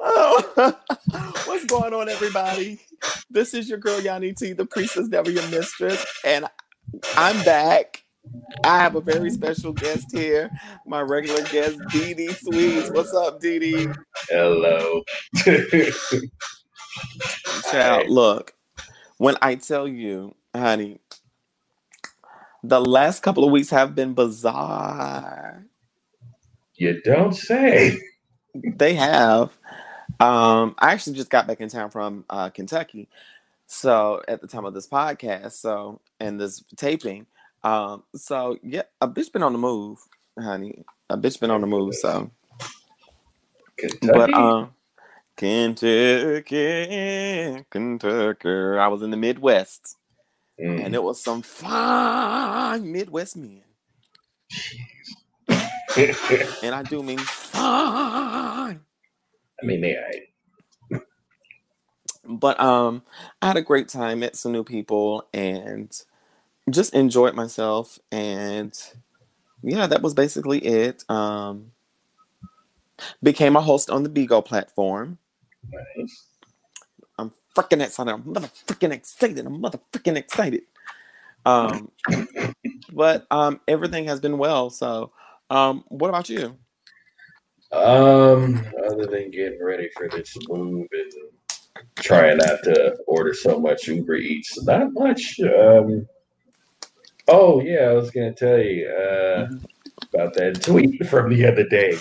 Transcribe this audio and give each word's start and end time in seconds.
oh, 0.00 0.74
what's 1.46 1.64
going 1.66 1.94
on, 1.94 2.08
everybody? 2.08 2.80
This 3.30 3.54
is 3.54 3.68
your 3.68 3.78
girl 3.78 4.00
Yanni 4.00 4.32
T, 4.32 4.52
the 4.52 4.66
priestess 4.66 5.08
never 5.08 5.30
your 5.30 5.46
mistress, 5.48 6.04
and 6.24 6.46
I'm 7.16 7.42
back. 7.44 8.02
I 8.64 8.78
have 8.78 8.96
a 8.96 9.00
very 9.00 9.30
special 9.30 9.72
guest 9.72 10.06
here, 10.12 10.50
my 10.86 11.00
regular 11.00 11.42
guest, 11.44 11.78
Dee 11.90 12.14
Dee 12.14 12.32
Sweets. 12.32 12.90
What's 12.90 13.14
up, 13.14 13.40
Dee 13.40 13.58
Dee? 13.58 13.88
Hello. 14.28 15.02
Child, 17.70 18.08
look, 18.08 18.54
when 19.18 19.36
I 19.42 19.54
tell 19.56 19.86
you, 19.86 20.34
honey, 20.54 20.98
the 22.62 22.80
last 22.80 23.22
couple 23.22 23.44
of 23.44 23.52
weeks 23.52 23.70
have 23.70 23.94
been 23.94 24.14
bizarre. 24.14 25.64
You 26.74 27.00
don't 27.02 27.34
say. 27.34 27.98
They 28.64 28.94
have. 28.94 29.50
Um, 30.20 30.74
I 30.78 30.92
actually 30.92 31.16
just 31.16 31.30
got 31.30 31.46
back 31.46 31.60
in 31.60 31.68
town 31.68 31.90
from 31.90 32.24
uh, 32.30 32.48
Kentucky. 32.50 33.08
So 33.66 34.22
at 34.28 34.40
the 34.40 34.46
time 34.46 34.64
of 34.64 34.74
this 34.74 34.86
podcast, 34.88 35.52
so 35.52 36.00
and 36.20 36.40
this 36.40 36.62
taping, 36.76 37.26
um, 37.64 38.04
so 38.14 38.58
yeah, 38.62 38.82
a 39.00 39.08
bitch 39.08 39.32
been 39.32 39.42
on 39.42 39.52
the 39.52 39.58
move, 39.58 39.98
honey. 40.38 40.84
A 41.10 41.16
bitch 41.18 41.40
been 41.40 41.50
on 41.50 41.60
the 41.60 41.66
move. 41.66 41.94
So, 41.96 42.30
Kentucky? 43.76 44.12
but 44.12 44.32
um, 44.34 44.70
Kentucky, 45.36 46.44
Kentucky. 47.70 48.48
I 48.78 48.88
was 48.88 49.02
in 49.02 49.10
the 49.10 49.16
Midwest, 49.16 49.96
Mm. 50.60 50.86
and 50.86 50.94
it 50.94 51.02
was 51.02 51.22
some 51.22 51.42
fine 51.42 52.90
Midwest 52.90 53.36
men, 53.36 53.62
and 56.62 56.74
I 56.74 56.82
do 56.88 57.02
mean 57.02 57.18
fine. 57.18 58.35
I 59.62 59.66
mean, 59.66 59.80
they 59.80 59.96
ain't. 59.96 61.02
but 62.28 62.58
um 62.58 63.02
i 63.40 63.46
had 63.46 63.56
a 63.56 63.62
great 63.62 63.88
time 63.88 64.18
met 64.20 64.34
some 64.36 64.50
new 64.52 64.64
people 64.64 65.26
and 65.32 66.02
just 66.70 66.92
enjoyed 66.94 67.34
myself 67.34 67.98
and 68.10 68.92
yeah 69.62 69.86
that 69.86 70.02
was 70.02 70.14
basically 70.14 70.58
it. 70.58 71.08
Um 71.08 71.70
became 73.22 73.56
a 73.56 73.60
host 73.60 73.90
on 73.90 74.02
the 74.02 74.08
bigo 74.08 74.44
platform. 74.44 75.18
Nice. 75.70 76.26
i'm 77.18 77.30
freaking 77.54 77.82
excited. 77.82 78.10
I'm 78.12 78.22
motherfucking 78.22 78.92
excited. 78.92 79.46
I'm 79.46 79.62
motherfucking 79.62 80.16
excited. 80.16 80.62
Um 81.44 81.90
but 82.92 83.26
um 83.30 83.60
everything 83.68 84.06
has 84.06 84.20
been 84.20 84.38
well 84.38 84.70
so 84.70 85.12
um 85.50 85.84
what 85.88 86.08
about 86.08 86.28
you 86.28 86.56
Um, 87.72 88.64
other 88.86 89.06
than 89.06 89.30
getting 89.30 89.62
ready 89.62 89.88
for 89.96 90.08
this 90.08 90.36
move 90.48 90.86
and 90.92 91.12
trying 91.96 92.38
not 92.38 92.62
to 92.64 92.96
order 93.06 93.34
so 93.34 93.58
much 93.58 93.88
Uber 93.88 94.16
Eats, 94.16 94.62
not 94.64 94.92
much. 94.92 95.40
Um, 95.40 96.06
oh 97.28 97.60
yeah, 97.60 97.86
I 97.86 97.92
was 97.92 98.10
gonna 98.10 98.32
tell 98.32 98.58
you 98.58 98.88
uh, 98.88 99.48
about 100.14 100.34
that 100.34 100.62
tweet 100.62 101.06
from 101.08 101.30
the 101.30 101.44
other 101.44 101.66
day. 101.68 101.98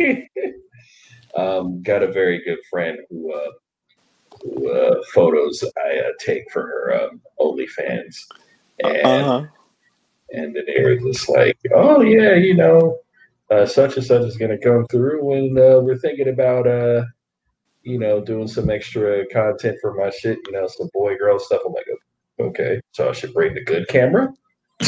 um, 1.36 1.82
got 1.82 2.02
a 2.02 2.12
very 2.12 2.44
good 2.44 2.58
friend 2.70 2.98
who, 3.08 3.32
uh, 3.32 3.50
who 4.42 4.70
uh, 4.70 5.02
photos 5.14 5.64
I 5.84 6.00
uh, 6.00 6.12
take 6.20 6.50
for 6.52 6.62
her 6.62 7.02
um, 7.02 7.22
OnlyFans, 7.40 8.26
and 8.84 9.06
uh-huh 9.06 9.46
and 10.30 10.54
then 10.54 10.64
they 10.66 10.82
were 10.82 10.96
just 10.96 11.28
like, 11.28 11.58
"Oh 11.72 12.00
yeah, 12.00 12.34
you 12.34 12.54
know, 12.54 12.98
uh, 13.50 13.66
such 13.66 13.96
and 13.96 14.04
such 14.04 14.22
is 14.22 14.36
going 14.36 14.50
to 14.50 14.58
come 14.58 14.86
through, 14.86 15.32
and 15.32 15.58
uh, 15.58 15.80
we're 15.82 15.98
thinking 15.98 16.28
about, 16.28 16.66
uh, 16.66 17.04
you 17.82 17.98
know, 17.98 18.20
doing 18.20 18.48
some 18.48 18.70
extra 18.70 19.26
content 19.28 19.78
for 19.80 19.94
my 19.94 20.10
shit, 20.10 20.38
you 20.46 20.52
know, 20.52 20.66
some 20.66 20.88
boy 20.92 21.16
girl 21.16 21.38
stuff." 21.38 21.62
I'm 21.66 21.72
like, 21.72 21.86
"Okay, 22.40 22.80
so 22.92 23.08
I 23.08 23.12
should 23.12 23.34
bring 23.34 23.54
the 23.54 23.64
good 23.64 23.88
camera." 23.88 24.32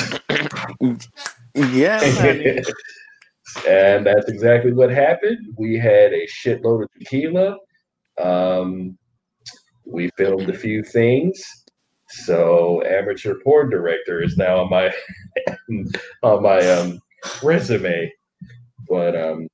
honey. 2.17 2.63
and 3.69 4.07
that's 4.07 4.29
exactly 4.29 4.73
what 4.73 4.91
happened. 4.91 5.39
We 5.57 5.79
had 5.79 6.13
a 6.13 6.27
shitload 6.27 6.85
of 6.85 6.89
tequila. 6.99 7.57
Um, 8.23 8.97
we 9.85 10.11
filmed 10.17 10.49
a 10.49 10.57
few 10.57 10.83
things. 10.83 11.43
So 12.11 12.83
amateur 12.85 13.37
porn 13.43 13.71
director 13.71 14.23
is 14.23 14.37
now 14.37 14.59
on 14.65 14.71
my 14.71 14.93
on 16.23 16.43
my 16.43 16.59
um, 16.69 17.01
resume. 17.43 18.13
But 18.89 19.17
um, 19.17 19.49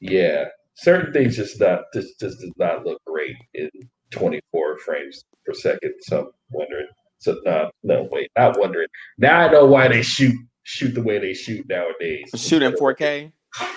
yeah, 0.00 0.46
certain 0.74 1.12
things 1.12 1.36
just 1.36 1.60
not 1.60 1.80
just 1.92 2.18
just 2.20 2.40
does 2.40 2.52
not 2.56 2.86
look 2.86 3.02
great 3.06 3.36
in 3.54 3.70
24 4.10 4.78
frames 4.78 5.24
per 5.44 5.52
second. 5.54 5.94
So 6.00 6.20
I'm 6.20 6.26
wondering. 6.50 6.86
So 7.18 7.38
no, 7.44 7.70
no, 7.82 8.08
wait, 8.10 8.30
not 8.36 8.58
wondering. 8.58 8.88
Now 9.18 9.40
I 9.40 9.50
know 9.50 9.66
why 9.66 9.88
they 9.88 10.02
shoot 10.02 10.34
shoot 10.62 10.94
the 10.94 11.02
way 11.02 11.18
they 11.18 11.34
shoot 11.34 11.66
nowadays. 11.68 12.30
shoot 12.36 12.62
in 12.62 12.72
4k 12.72 13.32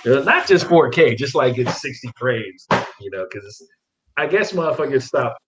Uh, 0.06 0.20
Not 0.24 0.48
just 0.48 0.66
4K, 0.68 1.18
just 1.18 1.36
like 1.36 1.58
it's 1.58 1.82
60 1.82 2.10
frames, 2.18 2.66
you 3.00 3.12
know, 3.12 3.26
because 3.32 3.62
I 4.18 4.26
guess 4.26 4.52
motherfuckers 4.54 5.04
stopped 5.04 5.40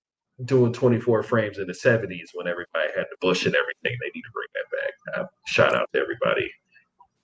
doing 0.45 0.71
24 0.73 1.23
frames 1.23 1.57
in 1.57 1.67
the 1.67 1.73
70s 1.73 2.29
when 2.33 2.47
everybody 2.47 2.89
had 2.95 3.05
the 3.11 3.17
bush 3.21 3.45
and 3.45 3.55
everything. 3.55 3.97
They 4.01 4.11
need 4.15 4.21
to 4.21 4.31
bring 4.33 4.47
that 4.55 4.71
back. 4.71 5.19
Uh, 5.19 5.27
shout 5.45 5.75
out 5.75 5.89
to 5.93 5.99
everybody 5.99 6.49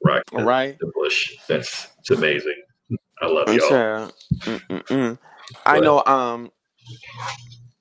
rocking 0.03 0.39
the- 0.39 0.45
right 0.45 0.77
the 0.79 0.91
bush. 0.95 1.35
That's 1.47 1.87
it's 1.99 2.11
amazing. 2.11 2.61
I 3.21 3.27
love 3.27 3.47
y'all. 3.47 4.11
Mm-mm-mm. 4.39 5.17
I 5.65 5.79
know. 5.79 6.03
Um. 6.05 6.51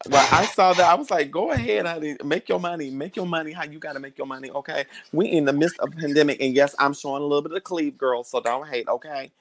Well, 0.08 0.28
I 0.30 0.44
saw 0.46 0.74
that. 0.74 0.84
I 0.86 0.94
was 0.94 1.10
like, 1.10 1.30
"Go 1.30 1.50
ahead, 1.50 1.86
honey. 1.86 2.16
Make 2.22 2.48
your 2.48 2.60
money. 2.60 2.90
Make 2.90 3.16
your 3.16 3.26
money. 3.26 3.52
How 3.52 3.64
you 3.64 3.78
got 3.78 3.94
to 3.94 4.00
make 4.00 4.18
your 4.18 4.26
money? 4.26 4.50
Okay. 4.50 4.84
We 5.12 5.26
in 5.30 5.44
the 5.44 5.52
midst 5.52 5.78
of 5.80 5.90
pandemic, 5.92 6.40
and 6.40 6.54
yes, 6.54 6.74
I'm 6.78 6.92
showing 6.92 7.22
a 7.22 7.26
little 7.26 7.42
bit 7.42 7.52
of 7.52 7.64
cleave, 7.64 7.96
girl. 7.96 8.22
So 8.22 8.40
don't 8.40 8.68
hate. 8.68 8.86
Okay. 8.86 9.32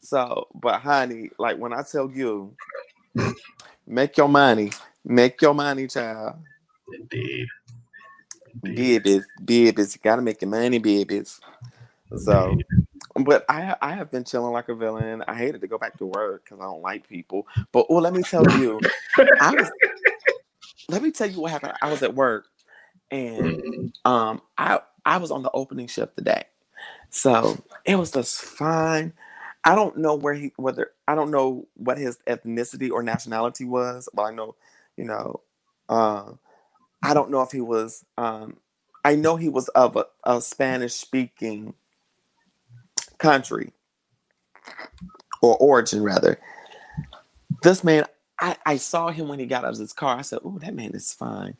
So, 0.00 0.48
but 0.54 0.80
honey, 0.80 1.30
like 1.38 1.58
when 1.58 1.72
I 1.72 1.82
tell 1.82 2.10
you, 2.10 2.54
make 3.86 4.16
your 4.16 4.28
money. 4.28 4.70
Make 5.04 5.40
your 5.42 5.54
money, 5.54 5.86
child. 5.88 6.36
Indeed. 6.92 7.46
Indeed. 8.54 9.02
Babies, 9.02 9.26
babies. 9.44 9.94
You 9.94 10.00
gotta 10.02 10.22
make 10.22 10.40
your 10.42 10.50
money, 10.50 10.78
babies. 10.78 11.40
So, 12.16 12.58
but 13.16 13.44
I 13.48 13.76
I 13.82 13.92
have 13.94 14.10
been 14.10 14.24
chilling 14.24 14.52
like 14.52 14.68
a 14.68 14.74
villain. 14.74 15.24
I 15.26 15.34
hated 15.34 15.60
to 15.62 15.66
go 15.66 15.78
back 15.78 15.98
to 15.98 16.06
work 16.06 16.44
because 16.44 16.60
I 16.60 16.64
don't 16.64 16.82
like 16.82 17.08
people. 17.08 17.46
But 17.72 17.86
oh, 17.88 17.96
let 17.96 18.12
me 18.12 18.22
tell 18.22 18.48
you, 18.48 18.80
I 19.40 19.54
was. 19.54 19.70
Let 20.88 21.02
me 21.02 21.10
tell 21.10 21.28
you 21.30 21.40
what 21.40 21.50
happened. 21.52 21.74
I 21.82 21.90
was 21.90 22.02
at 22.02 22.14
work, 22.14 22.46
and 23.10 23.62
Mhm. 23.62 23.92
um, 24.04 24.42
I 24.58 24.80
I 25.04 25.18
was 25.18 25.30
on 25.30 25.42
the 25.42 25.50
opening 25.52 25.86
shift 25.86 26.16
today, 26.16 26.44
so 27.10 27.62
it 27.84 27.96
was 27.96 28.10
just 28.12 28.40
fine. 28.42 29.12
I 29.64 29.74
don't 29.74 29.98
know 29.98 30.14
where 30.16 30.34
he 30.34 30.52
whether 30.56 30.92
I 31.08 31.14
don't 31.14 31.30
know 31.30 31.66
what 31.74 31.98
his 31.98 32.18
ethnicity 32.28 32.90
or 32.90 33.02
nationality 33.02 33.64
was. 33.64 34.08
but 34.14 34.22
I 34.24 34.30
know, 34.32 34.56
you 34.96 35.04
know, 35.04 35.40
uh, 35.88 36.32
I 37.02 37.14
don't 37.14 37.30
know 37.30 37.42
if 37.42 37.52
he 37.52 37.60
was. 37.62 38.04
Um, 38.18 38.58
I 39.04 39.16
know 39.16 39.36
he 39.36 39.48
was 39.50 39.68
of 39.70 39.96
a, 39.96 40.06
a 40.24 40.40
Spanish 40.42 40.94
speaking 40.94 41.74
country 43.18 43.72
or 45.42 45.56
origin 45.58 46.02
rather. 46.02 46.38
This 47.62 47.84
man, 47.84 48.04
I, 48.40 48.56
I 48.66 48.76
saw 48.78 49.10
him 49.10 49.28
when 49.28 49.38
he 49.38 49.46
got 49.46 49.64
out 49.64 49.74
of 49.74 49.78
his 49.80 49.92
car. 49.92 50.18
I 50.18 50.22
said, 50.22 50.40
"Oh, 50.44 50.58
that 50.60 50.74
man 50.74 50.92
is 50.94 51.12
fine." 51.12 51.56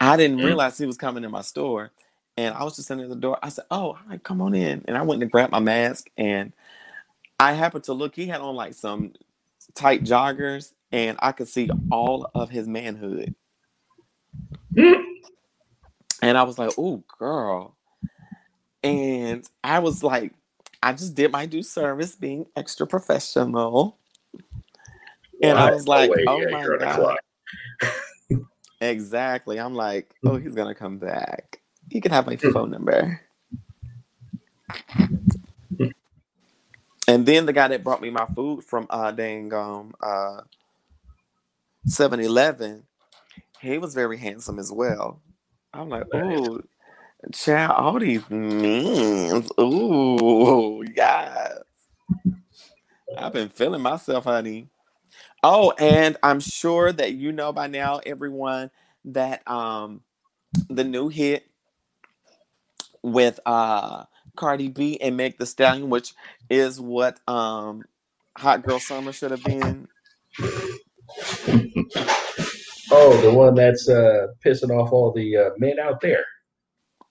I 0.00 0.16
didn't 0.16 0.38
Mm. 0.38 0.44
realize 0.44 0.78
he 0.78 0.86
was 0.86 0.96
coming 0.98 1.24
in 1.24 1.30
my 1.30 1.42
store, 1.42 1.92
and 2.36 2.54
I 2.54 2.64
was 2.64 2.76
just 2.76 2.88
sitting 2.88 3.04
at 3.04 3.10
the 3.10 3.16
door. 3.16 3.38
I 3.42 3.50
said, 3.50 3.64
"Oh, 3.70 3.94
hi, 3.94 4.18
come 4.18 4.42
on 4.42 4.54
in." 4.54 4.84
And 4.88 4.96
I 4.96 5.02
went 5.02 5.20
to 5.20 5.26
grab 5.26 5.50
my 5.50 5.60
mask, 5.60 6.10
and 6.16 6.52
I 7.40 7.52
happened 7.54 7.84
to 7.84 7.94
look. 7.94 8.14
He 8.16 8.26
had 8.26 8.40
on 8.40 8.56
like 8.56 8.74
some 8.74 9.14
tight 9.74 10.04
joggers, 10.04 10.72
and 10.94 11.18
I 11.20 11.32
could 11.32 11.48
see 11.48 11.68
all 11.90 12.30
of 12.36 12.50
his 12.50 12.68
manhood. 12.68 13.34
And 16.22 16.38
I 16.38 16.44
was 16.44 16.56
like, 16.56 16.70
"Oh, 16.78 17.02
girl," 17.18 17.76
and 18.84 19.44
I 19.64 19.80
was 19.80 20.04
like, 20.04 20.32
I 20.82 20.92
just 20.92 21.14
did 21.14 21.32
my 21.32 21.46
due 21.46 21.64
service, 21.64 22.14
being 22.14 22.46
extra 22.54 22.86
professional. 22.86 23.98
And 25.42 25.58
I 25.58 25.70
was 25.70 25.88
like, 25.88 26.10
oh 26.28 26.40
yeah, 26.40 26.48
my 26.50 26.62
you're 26.62 26.74
on 26.74 26.78
the 26.78 26.84
God. 26.86 27.18
Exactly. 28.80 29.58
I'm 29.58 29.74
like, 29.74 30.14
oh, 30.24 30.36
he's 30.36 30.54
gonna 30.54 30.74
come 30.74 30.98
back. 30.98 31.60
He 31.90 32.00
can 32.00 32.12
have 32.12 32.26
my 32.26 32.36
phone 32.36 32.70
number. 32.70 33.20
And 37.08 37.26
then 37.26 37.46
the 37.46 37.52
guy 37.52 37.68
that 37.68 37.82
brought 37.82 38.00
me 38.00 38.10
my 38.10 38.26
food 38.34 38.64
from 38.64 38.86
uh 38.90 39.10
dang 39.10 39.52
um 39.52 39.94
uh 40.00 40.42
7-Eleven, 41.86 42.84
he 43.60 43.78
was 43.78 43.94
very 43.94 44.18
handsome 44.18 44.58
as 44.58 44.70
well. 44.72 45.20
I'm 45.72 45.88
like, 45.88 46.04
oh, 46.12 46.60
child, 47.32 47.72
all 47.72 47.98
these 47.98 48.28
men. 48.30 49.46
Ooh, 49.60 50.84
yes. 50.94 51.58
I've 53.16 53.32
been 53.32 53.48
feeling 53.48 53.82
myself, 53.82 54.24
honey. 54.24 54.68
Oh, 55.42 55.72
and 55.78 56.16
I'm 56.22 56.40
sure 56.40 56.90
that 56.92 57.12
you 57.12 57.32
know 57.32 57.52
by 57.52 57.66
now, 57.66 58.00
everyone, 58.06 58.70
that 59.06 59.46
um 59.48 60.00
the 60.70 60.84
new 60.84 61.08
hit 61.08 61.46
with 63.02 63.38
uh 63.44 64.04
Cardi 64.36 64.68
B 64.68 65.00
and 65.00 65.16
Meg 65.16 65.38
the 65.38 65.46
Stallion, 65.46 65.90
which 65.90 66.14
is 66.48 66.80
what 66.80 67.20
um 67.28 67.84
Hot 68.36 68.62
Girl 68.64 68.80
Summer 68.80 69.12
should 69.12 69.30
have 69.30 69.44
been. 69.44 69.86
Oh, 72.90 73.20
the 73.22 73.32
one 73.32 73.54
that's 73.54 73.88
uh, 73.88 74.28
pissing 74.44 74.70
off 74.70 74.92
all 74.92 75.12
the 75.12 75.36
uh, 75.36 75.50
men 75.58 75.78
out 75.78 76.00
there. 76.00 76.24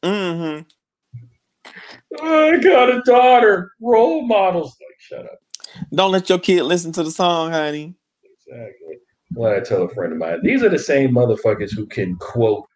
Mm 0.04 0.38
hmm 0.38 1.74
I 2.22 2.58
got 2.60 2.90
a 2.90 3.02
daughter. 3.06 3.72
Role 3.82 4.22
models. 4.26 4.78
Like, 4.80 5.00
shut 5.00 5.26
up. 5.26 5.40
Don't 5.94 6.12
let 6.12 6.30
your 6.30 6.40
kid 6.40 6.64
listen 6.64 6.92
to 6.94 7.04
the 7.04 7.12
song, 7.12 7.52
honey. 7.52 7.96
Exactly. 8.24 8.98
What 9.34 9.54
I 9.54 9.60
tell 9.62 9.84
a 9.84 9.90
friend 9.90 10.14
of 10.14 10.20
mine, 10.20 10.40
these 10.44 10.62
are 10.64 10.70
the 10.70 10.78
same 10.78 11.12
motherfuckers 11.12 11.74
who 11.74 11.86
can 11.88 12.16
quote 12.18 12.68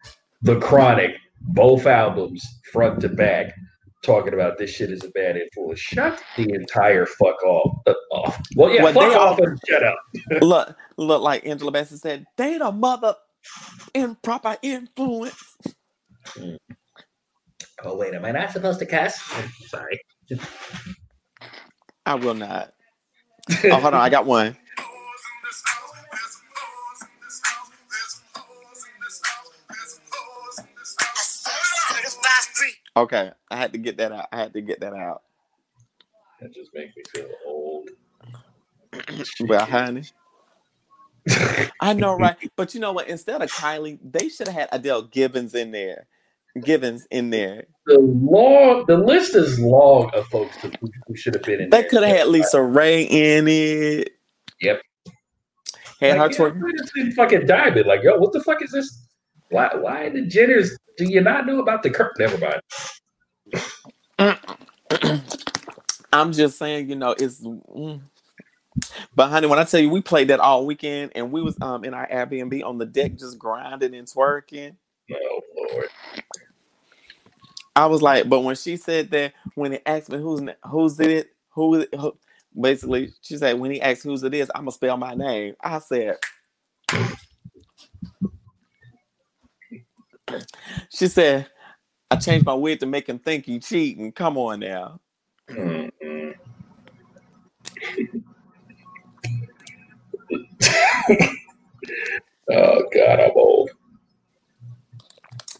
The 0.42 0.58
Chronic, 0.58 1.12
both 1.40 1.86
albums, 1.86 2.44
front 2.72 3.00
to 3.02 3.08
back, 3.08 3.54
talking 4.02 4.34
about 4.34 4.58
this 4.58 4.70
shit 4.70 4.90
is 4.90 5.04
a 5.04 5.10
bad 5.10 5.36
influence. 5.36 5.80
Shut 5.80 6.22
the 6.36 6.52
entire 6.52 7.06
fuck 7.06 7.42
off. 7.44 7.78
Off. 8.12 8.40
Well, 8.56 8.72
yeah, 8.72 8.82
Well, 8.84 8.92
fuck 8.92 9.16
off 9.16 9.38
and 9.38 9.58
shut 9.68 9.82
up. 9.82 9.98
look, 10.40 10.76
look 10.96 11.22
like 11.22 11.46
Angela 11.46 11.72
Bassett 11.72 12.00
said, 12.00 12.26
they 12.36 12.58
the 12.58 12.72
mother 12.72 13.14
improper 13.94 14.56
influence. 14.62 15.56
Mm. 16.36 16.58
Oh, 17.84 17.96
wait, 17.96 18.14
am 18.14 18.24
I 18.24 18.32
not 18.32 18.50
supposed 18.50 18.80
to 18.80 18.86
cuss? 18.86 19.20
Sorry. 19.66 20.00
I 22.04 22.14
will 22.14 22.34
not. 22.34 22.72
Oh, 23.64 23.80
hold 23.80 23.94
on, 23.94 24.00
I 24.00 24.10
got 24.10 24.26
one. 24.26 24.56
Okay, 32.98 33.30
I 33.50 33.56
had 33.56 33.72
to 33.72 33.78
get 33.78 33.96
that 33.98 34.10
out. 34.12 34.26
I 34.32 34.38
had 34.38 34.52
to 34.54 34.60
get 34.60 34.80
that 34.80 34.92
out. 34.92 35.22
That 36.40 36.52
just 36.52 36.70
makes 36.74 36.96
me 36.96 37.02
feel 37.14 37.28
old. 37.46 37.88
Well, 39.46 39.64
honey. 39.66 40.04
I 41.80 41.92
know, 41.92 42.16
right? 42.16 42.36
But 42.56 42.74
you 42.74 42.80
know 42.80 42.92
what? 42.92 43.06
Instead 43.08 43.42
of 43.42 43.50
Kylie, 43.52 43.98
they 44.02 44.28
should 44.28 44.48
have 44.48 44.56
had 44.56 44.68
Adele 44.72 45.02
Givens 45.02 45.54
in 45.54 45.70
there. 45.72 46.06
Givens 46.64 47.06
in 47.10 47.30
there. 47.30 47.66
the 47.86 47.98
long, 48.00 48.84
the 48.88 48.96
list 48.96 49.36
is 49.36 49.60
long 49.60 50.10
of 50.14 50.26
folks 50.28 50.56
who, 50.56 50.70
who 51.06 51.14
should 51.16 51.34
have 51.34 51.44
been 51.44 51.60
in 51.60 51.70
They 51.70 51.84
could 51.84 52.02
have 52.02 52.16
had 52.16 52.26
LisaRaye 52.28 53.08
in 53.08 53.46
it. 53.46 54.08
Yep. 54.62 54.80
Had 56.00 56.16
her 56.16 56.18
Like, 56.26 56.32
yeah, 56.32 56.38
twerk. 56.38 56.60
it's 56.74 56.92
been 56.92 57.12
fucking 57.12 57.46
diamond. 57.46 57.86
Like, 57.86 58.02
yo, 58.02 58.16
what 58.18 58.32
the 58.32 58.42
fuck 58.42 58.62
is 58.62 58.72
this? 58.72 59.06
Why, 59.50 59.68
why 59.74 60.08
the 60.08 60.22
Jenners? 60.22 60.70
Do 60.98 61.06
you 61.06 61.22
not 61.22 61.46
know 61.46 61.60
about 61.60 61.84
the 61.84 61.90
Kirk? 61.90 62.18
Never 62.20 62.38
mind. 62.38 62.62
I'm 66.12 66.32
just 66.32 66.58
saying, 66.58 66.90
you 66.90 66.96
know, 66.96 67.12
it's. 67.18 67.40
mm. 67.40 68.00
But 69.14 69.28
honey, 69.30 69.48
when 69.48 69.58
I 69.58 69.64
tell 69.64 69.80
you, 69.80 69.90
we 69.90 70.02
played 70.02 70.28
that 70.28 70.40
all 70.40 70.66
weekend, 70.66 71.12
and 71.14 71.32
we 71.32 71.42
was 71.42 71.56
um 71.62 71.84
in 71.84 71.94
our 71.94 72.08
Airbnb 72.08 72.64
on 72.64 72.78
the 72.78 72.86
deck 72.86 73.16
just 73.18 73.38
grinding 73.38 73.94
and 73.94 74.08
twerking. 74.08 74.76
Oh 75.12 75.40
Lord. 75.56 75.88
I 77.76 77.86
was 77.86 78.02
like, 78.02 78.28
but 78.28 78.40
when 78.40 78.56
she 78.56 78.76
said 78.76 79.10
that, 79.12 79.34
when 79.54 79.72
he 79.72 79.78
asked 79.86 80.10
me 80.10 80.18
who's 80.18 80.42
who's 80.64 81.00
it, 81.00 81.30
who, 81.50 81.86
who 81.98 82.16
basically 82.60 83.12
she 83.22 83.36
said 83.38 83.58
when 83.60 83.70
he 83.72 83.80
asked 83.82 84.04
who's 84.04 84.22
it 84.24 84.34
is, 84.34 84.50
I'm 84.54 84.62
gonna 84.62 84.72
spell 84.72 84.96
my 84.98 85.14
name. 85.14 85.54
I 85.62 85.78
said. 85.80 86.18
She 90.90 91.08
said, 91.08 91.48
I 92.10 92.16
changed 92.16 92.46
my 92.46 92.54
wig 92.54 92.80
to 92.80 92.86
make 92.86 93.08
him 93.08 93.18
think 93.18 93.46
he 93.46 93.58
cheating. 93.58 94.12
Come 94.12 94.36
on 94.38 94.60
now. 94.60 95.00
Mm-mm. 95.48 96.34
oh 102.50 102.84
God, 102.94 103.20
I'm 103.20 103.30
old. 103.34 103.70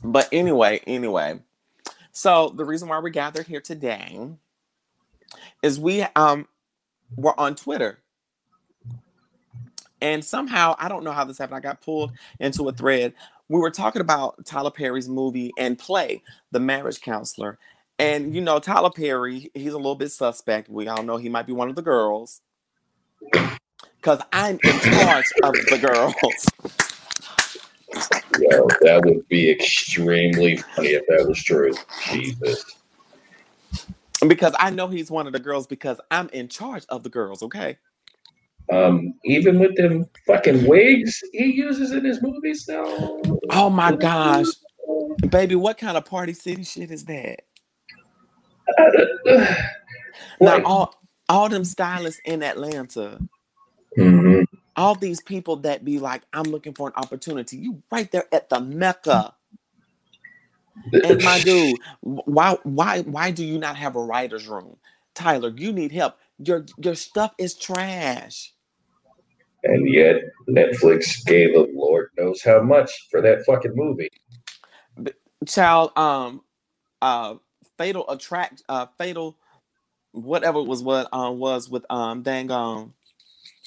But 0.03 0.29
anyway, 0.32 0.81
anyway. 0.87 1.41
So 2.12 2.53
the 2.56 2.65
reason 2.65 2.88
why 2.88 2.99
we 3.00 3.11
gathered 3.11 3.47
here 3.47 3.61
today 3.61 4.19
is 5.62 5.79
we 5.79 6.03
um 6.17 6.47
were 7.17 7.38
on 7.38 7.55
Twitter. 7.55 7.99
And 10.00 10.25
somehow, 10.25 10.76
I 10.79 10.88
don't 10.88 11.03
know 11.03 11.12
how 11.12 11.25
this 11.25 11.38
happened. 11.38 11.56
I 11.56 11.61
got 11.61 11.81
pulled 11.81 12.12
into 12.38 12.69
a 12.69 12.73
thread. 12.73 13.15
We 13.48 13.58
were 13.58 13.70
talking 13.70 14.02
about 14.02 14.44
Tyler 14.44 14.70
Perry's 14.70 15.08
movie 15.08 15.52
and 15.58 15.78
play, 15.78 16.22
The 16.50 16.60
Marriage 16.60 17.00
Counselor. 17.00 17.58
And 17.98 18.26
mm-hmm. 18.26 18.34
you 18.34 18.40
know, 18.42 18.58
Tyler 18.58 18.90
Perry, 18.90 19.50
he's 19.54 19.72
a 19.72 19.78
little 19.78 19.94
bit 19.94 20.12
suspect. 20.12 20.68
We 20.68 20.88
all 20.88 21.02
know 21.02 21.16
he 21.16 21.28
might 21.28 21.46
be 21.46 21.52
one 21.52 21.70
of 21.70 21.76
the 21.76 21.82
girls. 21.82 22.42
Because 24.00 24.20
I'm 24.32 24.58
in 24.62 24.80
charge 24.80 25.26
of 25.42 25.52
the 25.54 25.78
girls. 25.78 26.14
Yo, 28.38 28.66
that 28.82 29.02
would 29.04 29.26
be 29.28 29.50
extremely 29.50 30.58
funny 30.58 30.90
if 30.90 31.06
that 31.08 31.26
was 31.26 31.42
true. 31.42 31.74
Jesus. 32.04 32.64
Because 34.26 34.54
I 34.58 34.70
know 34.70 34.88
he's 34.88 35.10
one 35.10 35.26
of 35.26 35.32
the 35.32 35.40
girls 35.40 35.66
because 35.66 36.00
I'm 36.10 36.28
in 36.30 36.48
charge 36.48 36.84
of 36.88 37.02
the 37.02 37.08
girls, 37.08 37.42
okay? 37.42 37.78
Um, 38.70 39.15
even 39.25 39.59
with 39.59 39.76
them 39.76 40.06
fucking 40.26 40.67
wigs 40.67 41.23
he 41.32 41.47
uses 41.47 41.93
in 41.93 42.05
his 42.05 42.20
movies 42.20 42.67
now. 42.69 42.85
Oh 43.50 43.70
my 43.70 43.93
gosh. 43.93 44.47
Baby, 45.31 45.55
what 45.55 45.79
kind 45.79 45.97
of 45.97 46.05
party 46.05 46.35
city 46.35 46.65
shit 46.65 46.91
is 46.91 47.05
that? 47.06 47.41
Now 50.41 50.55
Like, 50.55 50.65
all 50.65 50.94
all 51.29 51.49
them 51.49 51.65
stylists 51.65 52.20
in 52.25 52.43
Atlanta, 52.43 53.19
mhm. 53.97 54.44
all 54.76 54.94
these 54.94 55.20
people 55.20 55.56
that 55.56 55.85
be 55.85 55.99
like, 55.99 56.23
I'm 56.32 56.44
looking 56.44 56.75
for 56.75 56.88
an 56.88 56.94
opportunity. 56.97 57.56
You 57.56 57.82
right 57.91 58.11
there 58.11 58.26
at 58.32 58.49
the 58.49 58.61
Mecca. 58.61 59.35
And 60.93 61.23
my 61.23 61.41
dude, 61.44 61.76
why 62.00 62.56
why 62.62 63.03
why 63.03 63.31
do 63.31 63.44
you 63.44 63.59
not 63.59 63.76
have 63.76 63.97
a 63.97 64.03
writer's 64.03 64.47
room? 64.47 64.76
Tyler, 65.15 65.53
you 65.56 65.73
need 65.73 65.93
help. 65.93 66.17
Your 66.38 66.65
your 66.76 66.94
stuff 66.94 67.35
is 67.38 67.55
trash. 67.55 68.55
And 69.65 69.88
yet 69.93 70.17
Netflix 70.48 71.24
gave 71.27 71.55
a 71.55 71.67
Lord 71.72 72.10
knows 72.17 72.43
how 72.43 72.62
much 72.62 72.91
for 73.10 73.20
that 73.22 73.44
fucking 73.44 73.72
movie. 73.74 74.08
Child, 75.46 75.96
um 75.96 76.43
uh 77.03 77.34
fatal 77.77 78.08
attract 78.08 78.62
uh 78.69 78.86
fatal 78.98 79.36
whatever 80.12 80.58
it 80.58 80.67
was 80.67 80.82
what 80.82 81.08
um 81.12 81.38
was 81.38 81.69
with 81.69 81.84
um 81.91 82.22
dang 82.22 82.50
um 82.50 82.94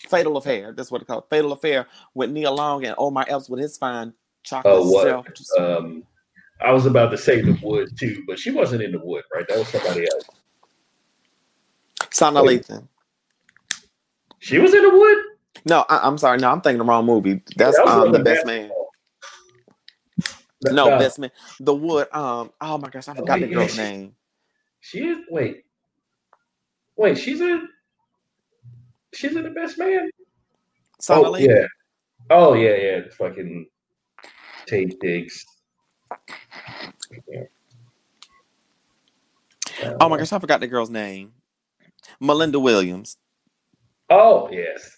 fatal 0.09 0.37
affair. 0.37 0.73
That's 0.73 0.91
what 0.91 1.01
it 1.01 1.07
called. 1.07 1.25
Fatal 1.29 1.51
affair 1.53 1.87
with 2.13 2.31
Nia 2.31 2.51
Long 2.51 2.85
and 2.85 2.95
Omar 2.97 3.25
Epps 3.27 3.49
with 3.49 3.59
his 3.59 3.77
fine 3.77 4.13
chocolate 4.43 4.75
Oh, 4.75 4.89
what? 4.91 5.03
self. 5.03 5.27
Um, 5.59 6.03
I 6.61 6.71
was 6.71 6.85
about 6.85 7.09
to 7.11 7.17
say 7.17 7.41
the 7.41 7.57
wood 7.63 7.89
too, 7.97 8.23
but 8.27 8.37
she 8.39 8.51
wasn't 8.51 8.83
in 8.83 8.91
the 8.91 8.99
wood, 8.99 9.23
right? 9.33 9.45
That 9.47 9.57
was 9.57 9.67
somebody 9.69 10.07
else. 10.07 10.25
Sanaa 12.11 12.43
Lathan. 12.45 12.87
She 14.39 14.59
was 14.59 14.73
in 14.73 14.81
the 14.83 14.89
wood. 14.89 15.17
No, 15.65 15.85
I, 15.89 15.99
I'm 16.07 16.17
sorry. 16.17 16.37
No, 16.39 16.49
I'm 16.51 16.61
thinking 16.61 16.79
the 16.79 16.85
wrong 16.85 17.05
movie. 17.05 17.41
That's 17.55 17.77
That 17.77 17.85
was 17.85 17.93
um 18.07 18.11
the 18.11 18.19
best 18.19 18.45
man. 18.45 18.69
basketball. 18.69 18.87
No, 20.73 20.89
Uh, 20.91 20.99
best 20.99 21.19
man. 21.19 21.31
The 21.59 21.73
wood. 21.73 22.07
Um. 22.13 22.51
Oh 22.61 22.77
my 22.77 22.89
gosh, 22.89 23.07
I 23.07 23.13
forgot 23.15 23.39
the 23.39 23.47
yeah, 23.47 23.53
girl's 23.53 23.71
she- 23.71 23.77
name. 23.81 24.15
She 24.79 24.99
is. 25.07 25.19
Wait, 25.29 25.63
wait. 26.95 27.17
She's 27.17 27.39
in. 27.41 27.67
She's 29.13 29.35
in 29.35 29.43
the 29.43 29.49
best 29.51 29.77
man. 29.77 30.09
Oh 31.09 31.35
yeah. 31.35 31.65
Oh 32.29 32.53
yeah, 32.53 32.75
yeah. 32.75 32.99
Fucking 33.17 33.67
Taye 34.67 34.91
Diggs. 34.99 35.45
Yeah. 37.27 37.43
Oh 39.99 40.09
my 40.09 40.17
gosh, 40.17 40.31
I 40.33 40.39
forgot 40.39 40.59
the 40.59 40.67
girl's 40.67 40.89
name. 40.89 41.33
Malinda 42.21 42.61
Williams. 42.61 43.17
Oh 44.09 44.49
yes. 44.51 44.95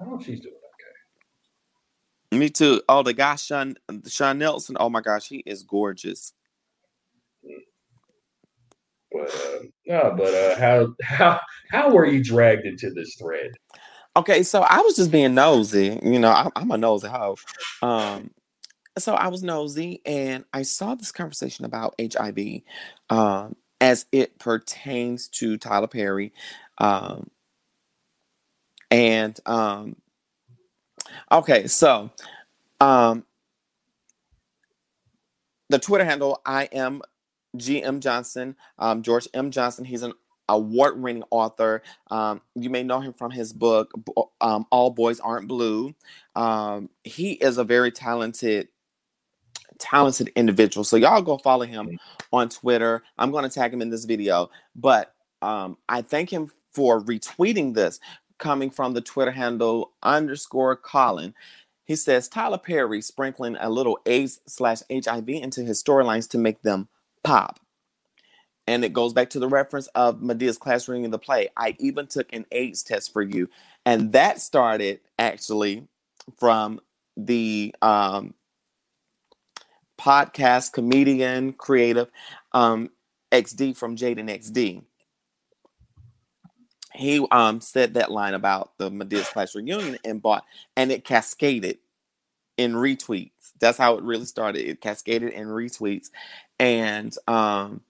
Oh, 0.00 0.18
she's 0.18 0.40
doing 0.40 0.54
okay. 0.54 2.38
Me 2.38 2.50
too. 2.50 2.82
Oh, 2.88 3.02
the 3.02 3.12
guy 3.12 3.36
Sean 3.36 3.76
Sean 4.06 4.38
Nelson. 4.38 4.76
Oh 4.78 4.88
my 4.88 5.00
gosh, 5.00 5.28
he 5.28 5.42
is 5.46 5.62
gorgeous. 5.62 6.32
But 9.12 9.34
uh, 9.34 9.58
no, 9.86 10.14
but 10.16 10.34
uh, 10.34 10.58
how 10.58 10.94
how 11.02 11.40
how 11.70 11.90
were 11.90 12.06
you 12.06 12.22
dragged 12.22 12.66
into 12.66 12.90
this 12.90 13.14
thread? 13.16 13.52
Okay, 14.16 14.42
so 14.42 14.62
I 14.62 14.80
was 14.80 14.96
just 14.96 15.10
being 15.10 15.34
nosy. 15.34 15.98
You 16.02 16.18
know, 16.18 16.30
I'm, 16.32 16.50
I'm 16.56 16.70
a 16.70 16.78
nosy 16.78 17.08
hoe. 17.08 17.36
Um, 17.82 18.30
so 18.98 19.14
I 19.14 19.28
was 19.28 19.42
nosy, 19.42 20.00
and 20.06 20.44
I 20.52 20.62
saw 20.62 20.94
this 20.94 21.12
conversation 21.12 21.64
about 21.64 21.94
HIV 22.00 22.62
um, 23.10 23.56
as 23.80 24.06
it 24.12 24.38
pertains 24.38 25.28
to 25.28 25.58
Tyler 25.58 25.86
Perry. 25.86 26.32
Um, 26.78 27.30
And 28.90 29.38
um, 29.46 29.96
okay, 31.30 31.66
so 31.66 32.10
um, 32.80 33.24
the 35.68 35.78
Twitter 35.78 36.04
handle 36.04 36.40
I 36.44 36.64
am 36.72 37.02
GM 37.56 38.00
Johnson, 38.00 38.56
um, 38.78 39.02
George 39.02 39.28
M. 39.34 39.50
Johnson. 39.50 39.84
He's 39.84 40.02
an 40.02 40.12
award 40.48 41.00
winning 41.00 41.24
author. 41.30 41.82
Um, 42.10 42.40
you 42.54 42.70
may 42.70 42.82
know 42.82 43.00
him 43.00 43.12
from 43.12 43.30
his 43.30 43.52
book, 43.52 43.92
um, 44.40 44.66
All 44.70 44.90
Boys 44.90 45.20
Aren't 45.20 45.48
Blue. 45.48 45.94
Um, 46.34 46.90
he 47.04 47.32
is 47.32 47.58
a 47.58 47.64
very 47.64 47.90
talented, 47.90 48.68
talented 49.78 50.30
individual. 50.36 50.84
So 50.84 50.96
y'all 50.96 51.22
go 51.22 51.38
follow 51.38 51.64
him 51.64 51.98
on 52.32 52.48
Twitter. 52.48 53.02
I'm 53.18 53.30
going 53.30 53.44
to 53.44 53.50
tag 53.50 53.72
him 53.72 53.82
in 53.82 53.90
this 53.90 54.04
video. 54.04 54.50
But 54.74 55.14
um, 55.42 55.78
I 55.88 56.02
thank 56.02 56.30
him 56.30 56.50
for 56.72 57.00
retweeting 57.00 57.74
this 57.74 57.98
coming 58.38 58.70
from 58.70 58.94
the 58.94 59.00
Twitter 59.00 59.30
handle 59.30 59.92
underscore 60.02 60.76
Colin. 60.76 61.34
He 61.84 61.96
says 61.96 62.28
Tyler 62.28 62.58
Perry 62.58 63.00
sprinkling 63.00 63.56
a 63.60 63.70
little 63.70 63.98
AIDS 64.06 64.40
slash 64.46 64.80
HIV 64.90 65.28
into 65.28 65.62
his 65.62 65.82
storylines 65.82 66.28
to 66.30 66.38
make 66.38 66.62
them 66.62 66.88
pop. 67.22 67.60
And 68.66 68.84
it 68.84 68.92
goes 68.92 69.12
back 69.12 69.30
to 69.30 69.38
the 69.38 69.48
reference 69.48 69.86
of 69.88 70.20
Madea's 70.20 70.58
class 70.58 70.88
in 70.88 71.10
the 71.10 71.18
play. 71.18 71.48
I 71.56 71.76
even 71.78 72.08
took 72.08 72.32
an 72.32 72.46
AIDS 72.50 72.82
test 72.82 73.12
for 73.12 73.22
you. 73.22 73.48
And 73.84 74.12
that 74.12 74.40
started 74.40 74.98
actually 75.18 75.86
from 76.36 76.80
the 77.16 77.72
um, 77.80 78.34
podcast 79.98 80.72
comedian, 80.72 81.52
creative 81.52 82.10
um, 82.52 82.90
XD 83.30 83.76
from 83.76 83.96
Jaden 83.96 84.28
XD. 84.28 84.82
He 86.96 87.26
um, 87.30 87.60
said 87.60 87.94
that 87.94 88.10
line 88.10 88.34
about 88.34 88.72
the 88.78 88.90
Madea's 88.90 89.28
class 89.28 89.54
reunion 89.54 89.98
and 90.04 90.22
bought, 90.22 90.44
and 90.76 90.90
it 90.90 91.04
cascaded 91.04 91.78
in 92.56 92.72
retweets. 92.74 93.52
That's 93.60 93.78
how 93.78 93.96
it 93.96 94.04
really 94.04 94.24
started. 94.24 94.68
It 94.68 94.80
cascaded 94.80 95.32
in 95.32 95.48
retweets. 95.48 96.10
And 96.58 97.14
um, 97.28 97.82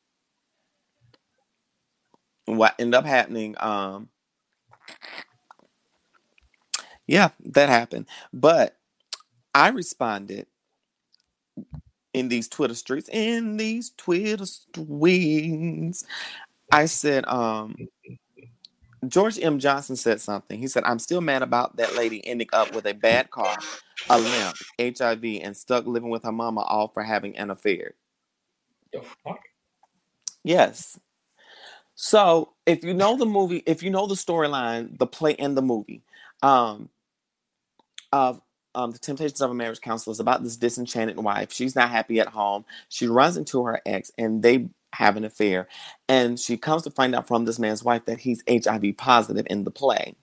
what 2.46 2.74
ended 2.78 2.94
up 2.94 3.04
happening 3.04 3.54
um 3.58 4.08
yeah 7.06 7.28
that 7.44 7.68
happened 7.68 8.06
but 8.32 8.76
i 9.54 9.68
responded 9.68 10.46
in 12.14 12.28
these 12.28 12.48
twitter 12.48 12.74
streets 12.74 13.08
in 13.12 13.56
these 13.56 13.90
twitter 13.96 14.46
streets 14.46 16.04
i 16.72 16.86
said 16.86 17.26
um 17.26 17.76
george 19.08 19.38
m. 19.38 19.58
Johnson 19.58 19.96
said 19.96 20.20
something. 20.20 20.58
He 20.58 20.68
said 20.68 20.84
i'm 20.84 20.98
still 20.98 21.20
mad 21.20 21.42
about 21.42 21.76
that 21.76 21.94
lady 21.96 22.26
ending 22.26 22.48
up 22.52 22.74
with 22.74 22.86
a 22.86 22.94
bad 22.94 23.30
car 23.30 23.56
a 24.10 24.18
limp 24.18 24.56
hiv 24.78 25.24
and 25.24 25.56
stuck 25.56 25.86
living 25.86 26.10
with 26.10 26.24
her 26.24 26.32
mama 26.32 26.62
all 26.62 26.88
for 26.88 27.02
having 27.02 27.36
an 27.36 27.50
affair. 27.50 27.94
Yes. 30.44 30.98
So 31.94 32.52
if 32.66 32.84
you 32.84 32.94
know 32.94 33.16
the 33.16 33.26
movie, 33.26 33.62
if 33.66 33.82
you 33.82 33.90
know 33.90 34.06
the 34.06 34.14
storyline, 34.14 34.98
the 34.98 35.06
play 35.06 35.34
and 35.36 35.56
the 35.56 35.62
movie, 35.62 36.02
um, 36.42 36.90
of 38.12 38.40
um, 38.74 38.90
the 38.90 38.98
Temptations 38.98 39.40
of 39.40 39.50
a 39.50 39.54
Marriage 39.54 39.80
Counselor 39.80 40.12
is 40.12 40.20
about 40.20 40.42
this 40.42 40.56
disenchanted 40.56 41.16
wife. 41.16 41.50
She's 41.50 41.74
not 41.74 41.90
happy 41.90 42.20
at 42.20 42.28
home. 42.28 42.64
She 42.90 43.06
runs 43.06 43.38
into 43.38 43.64
her 43.64 43.80
ex, 43.86 44.12
and 44.18 44.42
they 44.42 44.68
have 44.96 45.16
an 45.16 45.24
affair. 45.24 45.68
And 46.08 46.38
she 46.38 46.56
comes 46.56 46.82
to 46.82 46.90
find 46.90 47.14
out 47.14 47.28
from 47.28 47.44
this 47.44 47.58
man's 47.58 47.84
wife 47.84 48.06
that 48.06 48.18
he's 48.18 48.42
HIV 48.48 48.96
positive 48.96 49.46
in 49.50 49.64
the 49.64 49.70
play. 49.70 50.14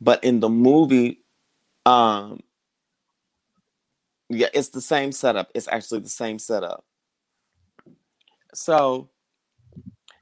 But 0.00 0.22
in 0.22 0.40
the 0.40 0.48
movie, 0.48 1.20
um, 1.84 2.40
yeah, 4.28 4.48
it's 4.54 4.68
the 4.68 4.80
same 4.80 5.10
setup. 5.10 5.50
It's 5.54 5.68
actually 5.68 6.00
the 6.00 6.08
same 6.08 6.38
setup. 6.38 6.84
So 8.54 9.08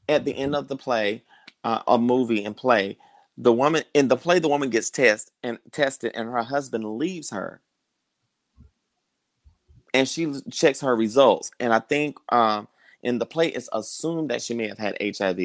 at 0.09 0.25
the 0.25 0.35
end 0.35 0.55
of 0.55 0.69
the 0.69 0.77
play, 0.77 1.23
uh, 1.63 1.83
a 1.87 1.99
movie 1.99 2.45
and 2.45 2.57
play, 2.57 2.97
the 3.37 3.53
woman 3.53 3.83
in 3.93 4.09
the 4.09 4.17
play, 4.17 4.39
the 4.39 4.49
woman 4.49 4.71
gets 4.71 4.89
tested 4.89 5.33
and 5.43 5.59
tested, 5.73 6.13
and 6.15 6.31
her 6.31 6.43
husband 6.43 6.97
leaves 6.97 7.31
her, 7.31 7.61
and 9.93 10.09
she 10.09 10.33
checks 10.51 10.81
her 10.81 10.97
results. 10.97 11.51
And 11.61 11.75
I 11.75 11.81
think 11.81 12.17
um, 12.31 12.67
in 13.07 13.19
the 13.19 13.25
play, 13.25 13.47
it's 13.47 13.69
assumed 13.73 14.31
that 14.31 14.43
she 14.43 14.53
may 14.53 14.67
have 14.67 14.79
had 14.79 14.99
HIV. 15.01 15.39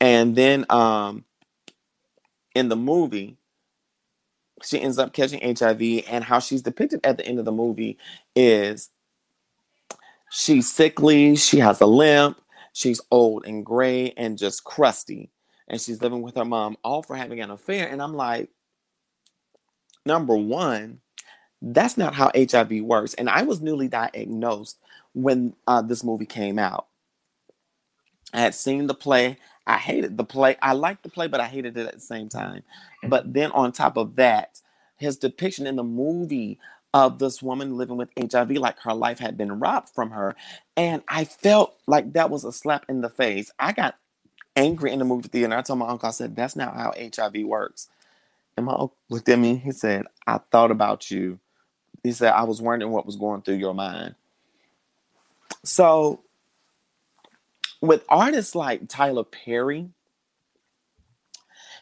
And 0.00 0.34
then 0.34 0.66
um, 0.68 1.24
in 2.56 2.68
the 2.68 2.74
movie, 2.74 3.36
she 4.64 4.80
ends 4.80 4.98
up 4.98 5.12
catching 5.12 5.56
HIV, 5.56 6.04
and 6.08 6.24
how 6.24 6.40
she's 6.40 6.62
depicted 6.62 7.00
at 7.04 7.16
the 7.16 7.24
end 7.24 7.38
of 7.38 7.44
the 7.44 7.52
movie 7.52 7.96
is 8.34 8.90
she's 10.32 10.70
sickly, 10.70 11.36
she 11.36 11.58
has 11.58 11.80
a 11.80 11.86
limp, 11.86 12.40
she's 12.72 13.00
old 13.12 13.46
and 13.46 13.64
gray 13.64 14.12
and 14.16 14.38
just 14.38 14.64
crusty, 14.64 15.30
and 15.68 15.80
she's 15.80 16.02
living 16.02 16.22
with 16.22 16.34
her 16.34 16.44
mom, 16.44 16.76
all 16.82 17.04
for 17.04 17.14
having 17.14 17.40
an 17.40 17.52
affair. 17.52 17.88
And 17.88 18.02
I'm 18.02 18.14
like, 18.14 18.50
number 20.04 20.36
one, 20.36 21.00
that's 21.62 21.96
not 21.96 22.14
how 22.14 22.32
HIV 22.34 22.80
works. 22.82 23.14
And 23.14 23.30
I 23.30 23.42
was 23.42 23.60
newly 23.60 23.86
diagnosed 23.86 24.78
when 25.16 25.54
uh, 25.66 25.80
this 25.80 26.04
movie 26.04 26.26
came 26.26 26.58
out. 26.58 26.86
I 28.34 28.40
had 28.40 28.54
seen 28.54 28.86
the 28.86 28.94
play. 28.94 29.38
I 29.66 29.78
hated 29.78 30.18
the 30.18 30.24
play. 30.24 30.56
I 30.60 30.74
liked 30.74 31.02
the 31.02 31.08
play, 31.08 31.26
but 31.26 31.40
I 31.40 31.46
hated 31.46 31.78
it 31.78 31.86
at 31.86 31.94
the 31.94 32.00
same 32.00 32.28
time. 32.28 32.62
But 33.02 33.32
then 33.32 33.50
on 33.52 33.72
top 33.72 33.96
of 33.96 34.16
that, 34.16 34.60
his 34.98 35.16
depiction 35.16 35.66
in 35.66 35.76
the 35.76 35.82
movie 35.82 36.58
of 36.92 37.18
this 37.18 37.42
woman 37.42 37.78
living 37.78 37.96
with 37.96 38.10
HIV, 38.18 38.50
like 38.52 38.78
her 38.80 38.92
life 38.92 39.18
had 39.18 39.38
been 39.38 39.58
robbed 39.58 39.88
from 39.88 40.10
her. 40.10 40.36
And 40.76 41.02
I 41.08 41.24
felt 41.24 41.76
like 41.86 42.12
that 42.12 42.28
was 42.28 42.44
a 42.44 42.52
slap 42.52 42.84
in 42.88 43.00
the 43.00 43.08
face. 43.08 43.50
I 43.58 43.72
got 43.72 43.96
angry 44.54 44.92
in 44.92 44.98
the 44.98 45.06
movie 45.06 45.28
theater. 45.28 45.56
I 45.56 45.62
told 45.62 45.78
my 45.78 45.88
uncle, 45.88 46.08
I 46.08 46.12
said, 46.12 46.36
that's 46.36 46.56
not 46.56 46.76
how 46.76 46.92
HIV 46.96 47.44
works. 47.44 47.88
And 48.56 48.66
my 48.66 48.72
uncle 48.72 48.96
looked 49.08 49.30
at 49.30 49.38
me. 49.38 49.56
He 49.56 49.72
said, 49.72 50.04
I 50.26 50.40
thought 50.52 50.70
about 50.70 51.10
you. 51.10 51.38
He 52.02 52.12
said, 52.12 52.32
I 52.32 52.44
was 52.44 52.60
wondering 52.60 52.92
what 52.92 53.06
was 53.06 53.16
going 53.16 53.42
through 53.42 53.56
your 53.56 53.74
mind. 53.74 54.14
So, 55.64 56.22
with 57.80 58.04
artists 58.08 58.54
like 58.54 58.88
Tyler 58.88 59.24
Perry, 59.24 59.90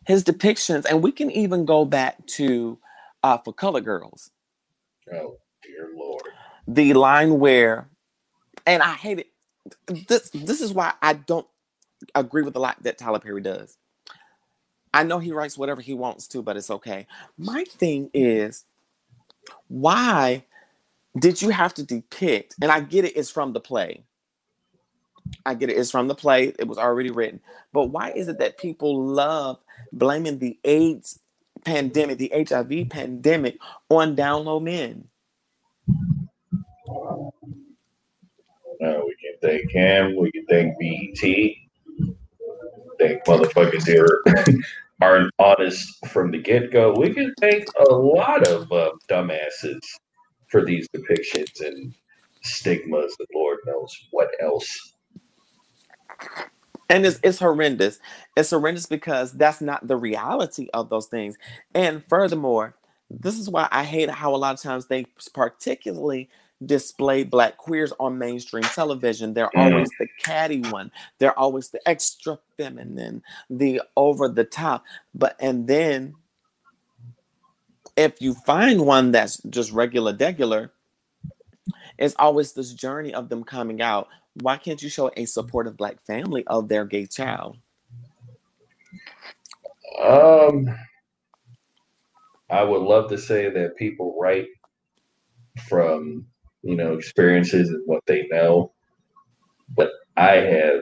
his 0.07 0.25
depictions, 0.25 0.85
and 0.85 1.03
we 1.03 1.13
can 1.13 1.31
even 1.31 1.65
go 1.65 1.85
back 1.85 2.27
to 2.27 2.79
uh, 3.23 3.39
for 3.39 3.53
Color 3.53 3.81
Girls. 3.81 4.31
Oh 5.13 5.39
dear 5.63 5.91
lord. 5.97 6.23
The 6.67 6.95
line 6.95 7.39
where, 7.39 7.89
and 8.67 8.83
I 8.83 8.95
hate 8.95 9.21
it. 9.21 9.29
This 10.09 10.31
this 10.31 10.61
is 10.61 10.73
why 10.73 10.95
I 11.03 11.15
don't 11.15 11.47
agree 12.15 12.43
with 12.43 12.57
a 12.57 12.59
lot 12.61 12.83
that 12.83 12.99
Tyler 12.99 13.19
Perry 13.19 13.41
does. 13.41 13.77
I 14.93 15.03
know 15.03 15.19
he 15.19 15.33
writes 15.33 15.59
whatever 15.59 15.81
he 15.81 15.95
wants 15.95 16.29
to, 16.29 16.43
but 16.43 16.57
it's 16.57 16.71
okay. 16.71 17.07
My 17.37 17.65
thing 17.65 18.11
is, 18.15 18.65
why 19.69 20.45
did 21.19 21.41
you 21.41 21.51
have 21.51 21.75
to 21.75 21.83
depict? 21.83 22.57
And 22.61 22.71
I 22.71 22.81
get 22.81 23.05
it, 23.05 23.17
it's 23.17 23.31
from 23.31 23.53
the 23.53 23.61
play. 23.61 24.05
I 25.47 25.55
get 25.55 25.71
it, 25.71 25.77
it's 25.77 25.91
from 25.91 26.09
the 26.09 26.15
play. 26.15 26.53
It 26.59 26.67
was 26.67 26.79
already 26.79 27.11
written. 27.11 27.41
But 27.73 27.87
why 27.87 28.11
is 28.11 28.29
it 28.29 28.39
that 28.39 28.59
people 28.59 29.05
love 29.05 29.59
blaming 29.93 30.39
the 30.39 30.59
AIDS 30.65 31.19
pandemic, 31.65 32.19
the 32.19 32.33
HIV 32.35 32.91
pandemic, 32.91 33.59
on 33.89 34.15
down 34.15 34.45
low 34.45 34.61
men? 34.61 35.09
Uh, 38.85 39.01
we 39.07 39.17
can 39.21 39.35
thank 39.41 39.71
him. 39.71 40.17
We 40.17 40.31
can 40.33 40.45
thank 40.47 40.79
BET. 40.79 41.21
Thank 42.99 43.25
motherfuckers 43.25 43.87
here 43.87 44.23
aren't 45.01 45.33
honest 45.39 46.07
from 46.09 46.31
the 46.31 46.39
get 46.39 46.71
go. 46.71 46.95
We 46.97 47.13
can 47.13 47.33
thank 47.41 47.67
a 47.89 47.93
lot 47.93 48.47
of 48.47 48.71
uh, 48.71 48.91
dumbasses 49.09 49.81
for 50.55 50.65
these 50.65 50.89
depictions 50.91 51.61
and 51.67 51.93
stigmas 52.45 53.17
and 53.19 53.29
Lord 53.35 53.59
knows 53.67 53.93
what 54.13 54.31
else. 54.41 54.95
And 56.89 57.05
it's, 57.05 57.19
it's 57.25 57.41
horrendous. 57.41 57.99
It's 58.37 58.51
horrendous 58.51 58.87
because 58.87 59.33
that's 59.33 59.61
not 59.61 59.89
the 59.89 59.97
reality 59.97 60.69
of 60.73 60.91
those 60.91 61.07
things. 61.07 61.37
And 61.75 62.05
furthermore, 62.05 62.77
this 63.11 63.37
is 63.37 63.51
why 63.51 63.67
I 63.73 63.83
hate 63.83 64.09
how 64.09 64.33
a 64.33 64.37
lot 64.37 64.55
of 64.55 64.63
times 64.63 64.87
they 64.87 65.07
particularly 65.33 66.31
display 66.65 67.25
black 67.25 67.57
queers 67.57 67.93
on 67.99 68.17
mainstream 68.17 68.63
television. 68.63 69.35
They're 69.35 69.51
mm. 69.57 69.73
always 69.73 69.89
the 69.99 70.07
catty 70.23 70.61
one. 70.61 70.93
They're 71.19 71.37
always 71.37 71.71
the 71.71 71.81
extra 71.89 72.39
feminine, 72.57 73.25
the 73.51 73.83
over 73.97 74.29
the 74.29 74.45
top. 74.45 74.85
But 75.17 75.35
and 75.41 75.67
then 75.67 76.15
if 77.97 78.21
you 78.21 78.35
find 78.35 78.87
one 78.87 79.13
that's 79.13 79.39
just 79.49 79.73
regular 79.73 80.13
degular, 80.13 80.71
it's 81.99 82.15
always 82.19 82.53
this 82.53 82.73
journey 82.73 83.15
of 83.15 83.29
them 83.29 83.45
coming 83.45 83.81
out. 83.81 84.09
Why 84.41 84.57
can't 84.57 84.83
you 84.83 84.89
show 84.89 85.11
a 85.17 85.27
supportive 85.27 85.77
black 85.77 86.01
family 86.01 86.45
of 86.47 86.69
their 86.69 86.85
gay 86.85 87.07
child? 87.07 87.57
Um, 90.03 90.75
I 92.51 92.65
would 92.65 92.83
love 92.83 93.09
to 93.11 93.19
say 93.19 93.49
that 93.51 93.77
people 93.77 94.17
write 94.21 94.49
from 95.69 96.27
you 96.63 96.75
know 96.75 96.95
experiences 96.95 97.69
and 97.71 97.83
what 97.87 98.05
they 98.07 98.27
know, 98.29 98.73
but 99.77 99.93
I 100.17 100.33
have, 100.33 100.81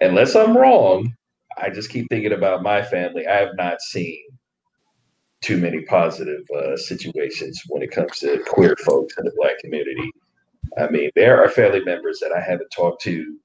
unless 0.00 0.36
I'm 0.36 0.56
wrong, 0.56 1.14
I 1.56 1.70
just 1.70 1.88
keep 1.88 2.08
thinking 2.10 2.32
about 2.32 2.62
my 2.62 2.82
family. 2.82 3.26
I 3.26 3.36
have 3.36 3.56
not 3.56 3.80
seen 3.80 4.33
too 5.44 5.58
many 5.58 5.82
positive 5.82 6.42
uh, 6.56 6.76
situations 6.76 7.62
when 7.68 7.82
it 7.82 7.90
comes 7.90 8.18
to 8.20 8.42
queer 8.46 8.74
folks 8.84 9.18
in 9.18 9.24
the 9.24 9.32
black 9.36 9.58
community. 9.58 10.10
I 10.78 10.88
mean, 10.88 11.10
there 11.14 11.42
are 11.42 11.48
family 11.48 11.84
members 11.84 12.18
that 12.20 12.32
I 12.32 12.40
haven't 12.40 12.70
talked 12.70 13.02
to 13.02 13.36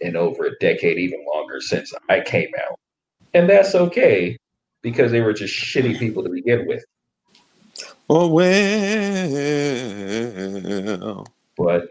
in 0.00 0.16
over 0.16 0.46
a 0.46 0.58
decade, 0.60 0.98
even 0.98 1.24
longer 1.32 1.60
since 1.60 1.94
I 2.08 2.20
came 2.20 2.50
out. 2.68 2.80
And 3.32 3.48
that's 3.48 3.74
okay 3.74 4.36
because 4.82 5.12
they 5.12 5.20
were 5.20 5.32
just 5.32 5.54
shitty 5.54 5.98
people 5.98 6.24
to 6.24 6.28
begin 6.28 6.66
with. 6.66 6.84
Oh 8.10 8.28
well. 8.28 8.44
But 11.56 11.88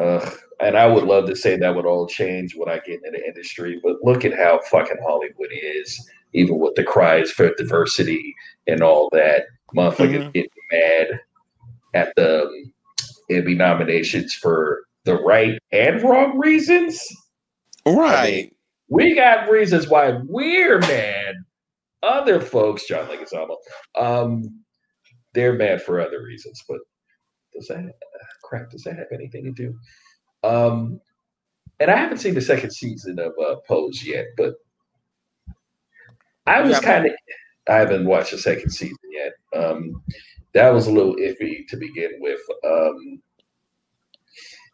uh, 0.00 0.30
and 0.60 0.76
I 0.76 0.86
would 0.86 1.04
love 1.04 1.26
to 1.26 1.36
say 1.36 1.56
that 1.56 1.74
would 1.74 1.86
all 1.86 2.06
change 2.06 2.54
when 2.56 2.68
I 2.68 2.78
get 2.78 3.00
into 3.04 3.18
the 3.18 3.26
industry, 3.26 3.80
but 3.82 3.96
look 4.02 4.24
at 4.24 4.36
how 4.36 4.60
fucking 4.70 4.98
Hollywood 5.04 5.50
is, 5.52 6.08
even 6.32 6.58
with 6.58 6.74
the 6.74 6.84
cries 6.84 7.30
for 7.30 7.54
diversity 7.54 8.34
and 8.66 8.82
all 8.82 9.08
that. 9.12 9.46
Motherfuckers 9.74 10.18
mm-hmm. 10.18 10.30
getting 10.30 10.50
mad 10.72 11.20
at 11.94 12.12
the 12.16 12.42
um, 12.42 12.72
Emmy 13.30 13.54
nominations 13.54 14.34
for 14.34 14.82
the 15.04 15.16
right 15.16 15.58
and 15.72 16.02
wrong 16.02 16.38
reasons. 16.38 17.00
Right. 17.86 18.16
I 18.16 18.30
mean, 18.30 18.50
we 18.88 19.14
got 19.14 19.48
reasons 19.48 19.88
why 19.88 20.18
we're 20.24 20.78
mad. 20.80 21.34
Other 22.02 22.40
folks, 22.40 22.86
John 22.86 23.06
Leguizamo, 23.06 23.56
um, 23.98 24.62
they're 25.34 25.54
mad 25.54 25.82
for 25.82 26.00
other 26.00 26.22
reasons. 26.22 26.62
But 26.68 26.78
does 27.54 27.68
that 27.68 27.78
uh, 27.78 28.24
crap? 28.44 28.70
Does 28.70 28.84
that 28.84 28.96
have 28.96 29.08
anything 29.12 29.44
to 29.44 29.52
do? 29.52 29.78
Um, 30.48 31.00
and 31.80 31.90
I 31.90 31.96
haven't 31.96 32.18
seen 32.18 32.34
the 32.34 32.40
second 32.40 32.70
season 32.70 33.18
of 33.18 33.32
uh, 33.44 33.56
Pose 33.66 34.04
yet, 34.04 34.26
but 34.36 34.54
I 36.48 36.62
was 36.62 36.80
kind 36.80 37.06
of. 37.06 37.12
I 37.68 37.74
haven't 37.74 38.06
watched 38.06 38.30
the 38.30 38.38
second 38.38 38.70
season 38.70 38.96
yet. 39.12 39.32
Um, 39.54 40.02
that 40.54 40.72
was 40.72 40.86
a 40.86 40.92
little 40.92 41.16
iffy 41.16 41.66
to 41.68 41.76
begin 41.76 42.12
with. 42.20 42.40
Um, 42.64 43.20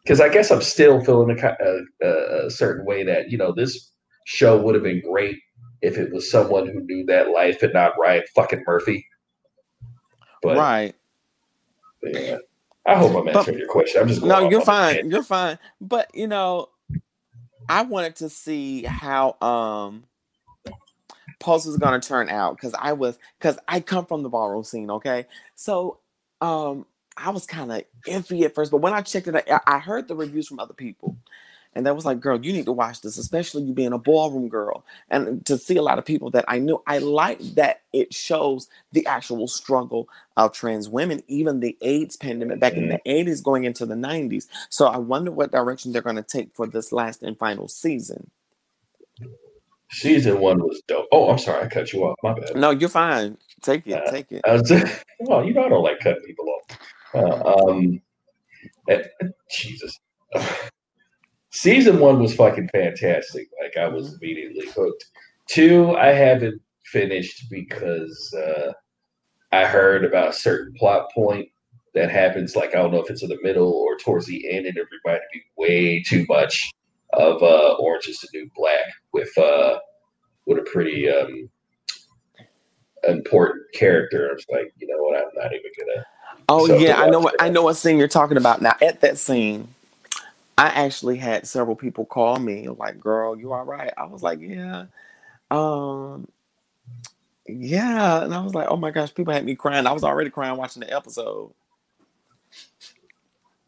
because 0.03 0.21
I 0.21 0.29
guess 0.29 0.51
I'm 0.51 0.61
still 0.61 1.03
feeling 1.03 1.37
a, 1.37 1.57
a, 2.03 2.45
a, 2.45 2.49
certain 2.51 2.85
way 2.85 3.03
that 3.03 3.31
you 3.31 3.37
know 3.39 3.51
this 3.51 3.91
show 4.25 4.61
would 4.61 4.75
have 4.75 4.83
been 4.83 5.01
great 5.01 5.39
if 5.81 5.97
it 5.97 6.13
was 6.13 6.29
someone 6.29 6.67
who 6.67 6.81
knew 6.81 7.05
that 7.07 7.31
life 7.31 7.63
and 7.63 7.73
not 7.73 7.93
Ryan 7.99 8.23
fucking 8.35 8.63
Murphy. 8.65 9.05
But, 10.43 10.57
right. 10.57 10.95
Yeah. 12.03 12.37
I 12.85 12.95
hope 12.95 13.15
I'm 13.15 13.27
answering 13.27 13.55
but, 13.55 13.59
your 13.61 13.67
question. 13.67 14.01
I'm 14.01 14.07
just 14.07 14.21
no, 14.21 14.47
you're 14.47 14.61
fine. 14.61 15.09
You're 15.09 15.23
fine. 15.23 15.57
But 15.81 16.13
you 16.13 16.27
know, 16.27 16.69
I 17.67 17.81
wanted 17.81 18.15
to 18.17 18.29
see 18.29 18.83
how 18.83 19.37
um 19.41 20.03
Pose 21.39 21.65
was 21.65 21.77
gonna 21.77 21.99
turn 21.99 22.29
out 22.29 22.55
because 22.57 22.73
I 22.79 22.93
was 22.93 23.17
because 23.39 23.57
I 23.67 23.79
come 23.79 24.05
from 24.05 24.23
the 24.23 24.29
ballroom 24.29 24.63
scene. 24.63 24.89
Okay, 24.91 25.25
so 25.55 25.99
um 26.41 26.85
I 27.17 27.29
was 27.29 27.45
kind 27.45 27.71
of 27.71 27.83
iffy 28.07 28.43
at 28.43 28.55
first, 28.55 28.71
but 28.71 28.81
when 28.81 28.93
I 28.93 29.01
checked 29.01 29.27
it, 29.27 29.35
I, 29.49 29.59
I 29.65 29.79
heard 29.79 30.07
the 30.07 30.15
reviews 30.15 30.47
from 30.47 30.59
other 30.59 30.73
people, 30.73 31.17
and 31.75 31.85
that 31.85 31.95
was 31.95 32.05
like, 32.05 32.21
girl, 32.21 32.43
you 32.43 32.53
need 32.53 32.65
to 32.65 32.71
watch 32.71 33.01
this, 33.01 33.17
especially 33.17 33.63
you 33.63 33.73
being 33.73 33.91
a 33.91 33.97
ballroom 33.97 34.47
girl. 34.47 34.85
And 35.09 35.45
to 35.45 35.57
see 35.57 35.75
a 35.75 35.81
lot 35.81 35.99
of 35.99 36.05
people 36.05 36.31
that 36.31 36.45
I 36.47 36.57
knew, 36.57 36.81
I 36.87 36.99
like 36.99 37.39
that 37.55 37.81
it 37.91 38.13
shows 38.13 38.69
the 38.93 39.05
actual 39.05 39.47
struggle 39.47 40.07
of 40.37 40.53
trans 40.53 40.87
women, 40.87 41.21
even 41.27 41.59
the 41.59 41.77
AIDS 41.81 42.15
pandemic 42.15 42.61
back 42.61 42.73
in 42.73 42.87
the 42.87 43.01
80s 43.05 43.25
mm-hmm. 43.25 43.43
going 43.43 43.63
into 43.65 43.85
the 43.85 43.95
90s. 43.95 44.47
So 44.69 44.87
I 44.87 44.97
wonder 44.97 45.31
what 45.31 45.51
direction 45.51 45.91
they're 45.91 46.01
going 46.01 46.15
to 46.15 46.23
take 46.23 46.55
for 46.55 46.65
this 46.65 46.93
last 46.93 47.23
and 47.23 47.37
final 47.37 47.67
season. 47.67 48.31
Season 49.95 50.39
one 50.41 50.61
was 50.61 50.81
dope. 50.87 51.07
Oh, 51.13 51.29
I'm 51.29 51.37
sorry, 51.37 51.63
I 51.63 51.69
cut 51.69 51.93
you 51.93 52.03
off. 52.03 52.17
My 52.21 52.33
bad. 52.33 52.57
No, 52.57 52.71
you're 52.71 52.89
fine. 52.89 53.37
Take 53.61 53.87
it. 53.87 53.93
Uh, 53.93 54.11
take 54.11 54.29
it. 54.29 54.41
Just, 54.65 55.05
well, 55.21 55.45
you 55.45 55.53
know 55.53 55.63
I 55.63 55.69
don't 55.69 55.83
like 55.83 56.01
cutting 56.01 56.21
people 56.23 56.45
off. 56.49 56.77
Uh, 57.13 57.69
um, 57.69 58.01
eh, 58.89 59.03
Jesus. 59.49 59.97
season 61.51 61.99
one 61.99 62.19
was 62.19 62.35
fucking 62.35 62.69
fantastic. 62.73 63.47
Like 63.61 63.77
I 63.77 63.87
was 63.87 64.07
mm-hmm. 64.07 64.15
immediately 64.21 64.67
hooked. 64.75 65.05
Two, 65.47 65.95
I 65.95 66.07
haven't 66.07 66.61
finished 66.83 67.45
because 67.49 68.35
uh, 68.37 68.73
I 69.53 69.65
heard 69.65 70.03
about 70.03 70.29
a 70.29 70.33
certain 70.33 70.73
plot 70.73 71.07
point 71.15 71.47
that 71.93 72.11
happens. 72.11 72.57
Like 72.57 72.71
I 72.71 72.79
don't 72.79 72.91
know 72.91 73.01
if 73.01 73.09
it's 73.09 73.23
in 73.23 73.29
the 73.29 73.41
middle 73.41 73.71
or 73.71 73.95
towards 73.97 74.25
the 74.25 74.51
end, 74.51 74.65
and 74.65 74.77
it 74.77 74.87
reminded 75.05 75.27
me 75.33 75.41
way 75.57 76.03
too 76.03 76.25
much 76.27 76.73
of 77.17 77.41
uh, 77.41 77.73
Orange 77.75 78.07
Is 78.07 78.19
the 78.19 78.29
New 78.33 78.49
Black 78.55 78.85
with 79.13 79.35
uh, 79.37 79.79
with 80.45 80.59
a 80.59 80.63
pretty 80.63 81.09
um, 81.09 81.49
important 83.07 83.63
character. 83.73 84.29
I 84.29 84.33
was 84.33 84.45
like, 84.51 84.73
you 84.77 84.87
know 84.87 85.01
what? 85.01 85.17
I'm 85.17 85.29
not 85.35 85.53
even 85.53 85.71
gonna. 85.79 86.05
Oh 86.49 86.67
yeah, 86.77 87.01
I 87.01 87.09
know 87.09 87.19
what 87.19 87.35
I 87.39 87.49
know 87.49 87.63
what 87.63 87.75
scene 87.75 87.97
you're 87.97 88.07
talking 88.07 88.37
about. 88.37 88.61
Now 88.61 88.75
at 88.81 89.01
that 89.01 89.17
scene, 89.17 89.67
I 90.57 90.67
actually 90.67 91.17
had 91.17 91.47
several 91.47 91.75
people 91.75 92.05
call 92.05 92.39
me 92.39 92.67
like, 92.69 92.99
"Girl, 92.99 93.37
you 93.37 93.53
all 93.53 93.65
right?" 93.65 93.93
I 93.97 94.05
was 94.05 94.21
like, 94.21 94.39
"Yeah." 94.39 94.85
Um 95.51 96.27
yeah, 97.47 98.23
and 98.23 98.33
I 98.33 98.41
was 98.41 98.55
like, 98.55 98.67
"Oh 98.69 98.77
my 98.77 98.91
gosh, 98.91 99.13
people 99.13 99.33
had 99.33 99.45
me 99.45 99.55
crying." 99.55 99.85
I 99.87 99.91
was 99.91 100.03
already 100.03 100.29
crying 100.29 100.57
watching 100.57 100.81
the 100.81 100.95
episode. 100.95 101.51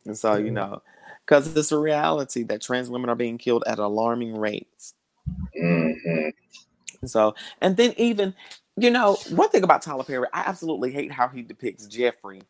And 0.05 0.17
so, 0.17 0.35
you 0.35 0.45
mm-hmm. 0.45 0.55
know, 0.55 0.81
because 1.27 1.55
it's 1.55 1.71
a 1.73 1.77
reality 1.77 2.43
that 2.43 2.61
trans 2.61 2.89
women 2.89 3.09
are 3.09 3.15
being 3.15 3.37
killed 3.37 3.63
at 3.67 3.79
alarming 3.79 4.37
rates. 4.37 4.93
Mm-hmm. 5.61 6.29
So, 7.05 7.35
and 7.61 7.75
then 7.75 7.93
even, 7.97 8.33
you 8.77 8.89
know, 8.89 9.17
one 9.31 9.49
thing 9.49 9.63
about 9.63 9.81
Tyler 9.81 10.05
Perry, 10.05 10.27
I 10.33 10.43
absolutely 10.45 10.91
hate 10.91 11.11
how 11.11 11.27
he 11.27 11.41
depicts 11.41 11.85
Jeffrey 11.87 12.43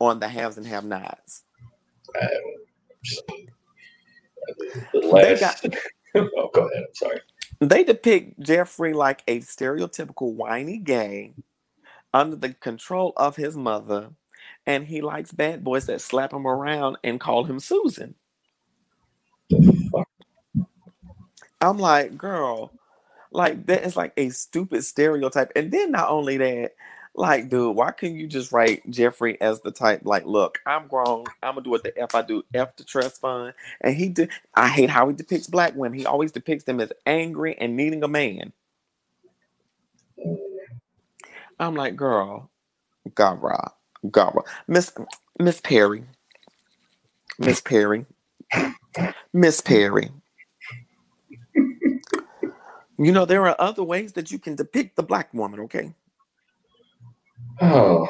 on 0.00 0.18
the 0.18 0.26
haves 0.26 0.56
and 0.58 0.66
have 0.66 0.84
nots. 0.84 1.44
The 4.92 5.00
last. 5.00 5.40
Got, 5.40 5.76
oh, 6.16 6.50
go 6.52 6.68
ahead. 6.68 6.84
I'm 6.88 6.94
sorry. 6.94 7.20
They 7.60 7.84
depict 7.84 8.40
Jeffrey 8.40 8.92
like 8.92 9.22
a 9.28 9.40
stereotypical 9.40 10.34
whiny 10.34 10.78
gay 10.78 11.34
under 12.12 12.34
the 12.34 12.52
control 12.52 13.12
of 13.16 13.36
his 13.36 13.56
mother, 13.56 14.10
and 14.66 14.84
he 14.86 15.00
likes 15.00 15.30
bad 15.30 15.62
boys 15.62 15.86
that 15.86 16.00
slap 16.00 16.32
him 16.32 16.46
around 16.46 16.96
and 17.04 17.20
call 17.20 17.44
him 17.44 17.60
Susan. 17.60 18.16
I'm 21.64 21.78
like, 21.78 22.16
girl, 22.18 22.72
like 23.32 23.66
that 23.66 23.84
is 23.84 23.96
like 23.96 24.12
a 24.16 24.28
stupid 24.30 24.84
stereotype. 24.84 25.52
And 25.56 25.72
then 25.72 25.90
not 25.92 26.10
only 26.10 26.36
that, 26.36 26.72
like, 27.14 27.48
dude, 27.48 27.76
why 27.76 27.92
couldn't 27.92 28.18
you 28.18 28.26
just 28.26 28.52
write 28.52 28.88
Jeffrey 28.90 29.40
as 29.40 29.60
the 29.62 29.70
type? 29.70 30.02
Like, 30.04 30.26
look, 30.26 30.58
I'm 30.66 30.88
grown. 30.88 31.24
I'm 31.42 31.54
gonna 31.54 31.62
do 31.62 31.70
what 31.70 31.84
the 31.84 31.96
f 31.98 32.14
I 32.14 32.22
do. 32.22 32.42
F 32.52 32.76
the 32.76 32.84
trust 32.84 33.20
fund. 33.20 33.54
And 33.80 33.96
he 33.96 34.08
did. 34.08 34.30
I 34.54 34.68
hate 34.68 34.90
how 34.90 35.08
he 35.08 35.14
depicts 35.14 35.46
black 35.46 35.74
women. 35.74 35.98
He 35.98 36.06
always 36.06 36.32
depicts 36.32 36.64
them 36.64 36.80
as 36.80 36.92
angry 37.06 37.56
and 37.58 37.76
needing 37.76 38.02
a 38.02 38.08
man. 38.08 38.52
I'm 41.58 41.76
like, 41.76 41.96
girl, 41.96 42.50
Gara, 43.14 43.72
Gara, 44.10 44.42
Miss 44.66 44.92
Miss 45.38 45.60
Perry, 45.60 46.04
Miss 47.38 47.60
Perry, 47.60 48.06
Miss 49.32 49.60
Perry. 49.60 50.10
You 52.98 53.12
know, 53.12 53.24
there 53.24 53.46
are 53.46 53.56
other 53.58 53.82
ways 53.82 54.12
that 54.12 54.30
you 54.30 54.38
can 54.38 54.54
depict 54.54 54.96
the 54.96 55.02
black 55.02 55.32
woman, 55.34 55.60
okay? 55.60 55.92
Oh, 57.60 58.08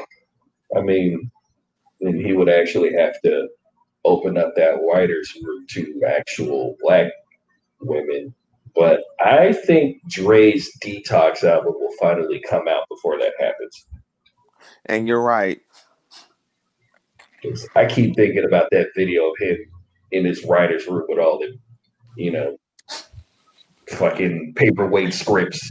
I 0.76 0.80
mean, 0.80 1.30
then 2.00 2.16
he 2.16 2.34
would 2.34 2.48
actually 2.48 2.92
have 2.94 3.20
to 3.22 3.48
open 4.04 4.36
up 4.36 4.54
that 4.56 4.80
writers 4.82 5.32
route 5.42 5.68
to 5.70 6.02
actual 6.06 6.76
black 6.80 7.10
women. 7.80 8.34
But 8.74 9.02
I 9.24 9.52
think 9.52 10.02
Dre's 10.08 10.70
Detox 10.82 11.44
album 11.44 11.74
will 11.78 11.94
finally 12.00 12.42
come 12.48 12.68
out 12.68 12.86
before 12.90 13.18
that 13.18 13.32
happens. 13.38 13.86
And 14.86 15.08
you're 15.08 15.22
right. 15.22 15.60
I 17.76 17.86
keep 17.86 18.16
thinking 18.16 18.44
about 18.44 18.68
that 18.72 18.88
video 18.96 19.30
of 19.30 19.36
him 19.38 19.58
in 20.12 20.24
his 20.24 20.44
writer's 20.44 20.86
room 20.86 21.04
with 21.08 21.18
all 21.18 21.38
the, 21.38 21.56
you 22.16 22.32
know, 22.32 22.56
fucking 23.94 24.52
paperweight 24.56 25.14
scripts 25.14 25.70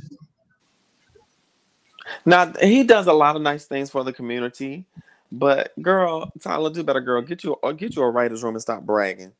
now 2.25 2.53
he 2.61 2.83
does 2.83 3.07
a 3.07 3.13
lot 3.13 3.35
of 3.35 3.41
nice 3.41 3.65
things 3.65 3.89
for 3.89 4.03
the 4.03 4.13
community, 4.13 4.85
but 5.31 5.73
girl, 5.81 6.31
Tyler, 6.41 6.71
do 6.71 6.83
better, 6.83 7.01
girl. 7.01 7.21
Get 7.21 7.43
you 7.43 7.53
or 7.53 7.73
get 7.73 7.95
you 7.95 8.03
a 8.03 8.09
writer's 8.09 8.43
room 8.43 8.55
and 8.55 8.61
stop 8.61 8.83
bragging. 8.83 9.33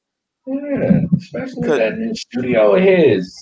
Yeah, 0.46 1.02
especially 1.16 1.68
that 1.68 2.16
studio 2.16 2.76
his. 2.76 3.36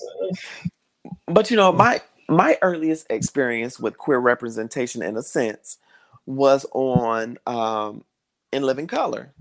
But 1.25 1.49
you 1.49 1.57
know, 1.57 1.71
my 1.71 2.01
my 2.27 2.57
earliest 2.61 3.07
experience 3.09 3.79
with 3.79 3.97
queer 3.97 4.19
representation, 4.19 5.01
in 5.01 5.17
a 5.17 5.23
sense, 5.23 5.77
was 6.25 6.65
on 6.73 7.37
um, 7.47 8.03
In 8.51 8.63
Living 8.63 8.87
Color 8.87 9.33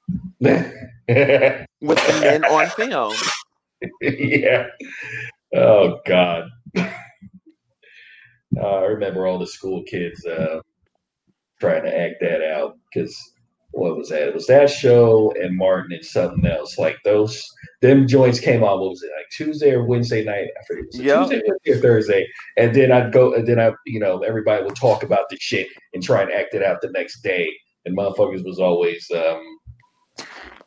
with 0.40 0.72
the 1.80 2.18
men 2.20 2.44
on 2.44 2.68
film. 2.70 3.14
yeah. 4.00 4.66
Oh 5.54 6.00
God. 6.06 6.44
Uh, 8.56 8.66
I 8.66 8.84
remember 8.86 9.26
all 9.26 9.38
the 9.38 9.46
school 9.46 9.82
kids 9.84 10.24
uh, 10.26 10.60
trying 11.60 11.84
to 11.84 11.96
act 11.96 12.14
that 12.20 12.42
out 12.42 12.76
because 12.92 13.16
what 13.72 13.96
was 13.96 14.08
that? 14.08 14.28
It 14.28 14.34
was 14.34 14.46
that 14.46 14.70
show 14.70 15.32
and 15.40 15.56
Martin 15.56 15.92
and 15.92 16.04
something 16.04 16.46
else. 16.46 16.78
Like 16.78 16.96
those, 17.04 17.46
them 17.82 18.08
joints 18.08 18.40
came 18.40 18.64
on. 18.64 18.80
What 18.80 18.90
was 18.90 19.02
it? 19.02 19.10
Like 19.16 19.26
Tuesday 19.36 19.72
or 19.72 19.84
Wednesday 19.84 20.24
night? 20.24 20.48
I 20.58 20.64
forget. 20.66 20.84
It 20.84 20.96
was 20.96 21.00
Yep. 21.00 21.18
Tuesday, 21.20 21.42
Wednesday, 21.46 21.70
or 21.72 21.80
Thursday. 21.82 22.26
And 22.56 22.74
then 22.74 22.90
I'd 22.90 23.12
go, 23.12 23.34
and 23.34 23.46
then 23.46 23.60
I, 23.60 23.72
you 23.86 24.00
know, 24.00 24.20
everybody 24.20 24.64
would 24.64 24.74
talk 24.74 25.02
about 25.02 25.28
the 25.30 25.36
shit 25.38 25.68
and 25.94 26.02
try 26.02 26.22
and 26.22 26.32
act 26.32 26.54
it 26.54 26.62
out 26.62 26.80
the 26.80 26.90
next 26.90 27.20
day. 27.20 27.48
And 27.84 27.96
motherfuckers 27.96 28.44
was 28.44 28.58
always 28.58 29.06
um, 29.14 29.44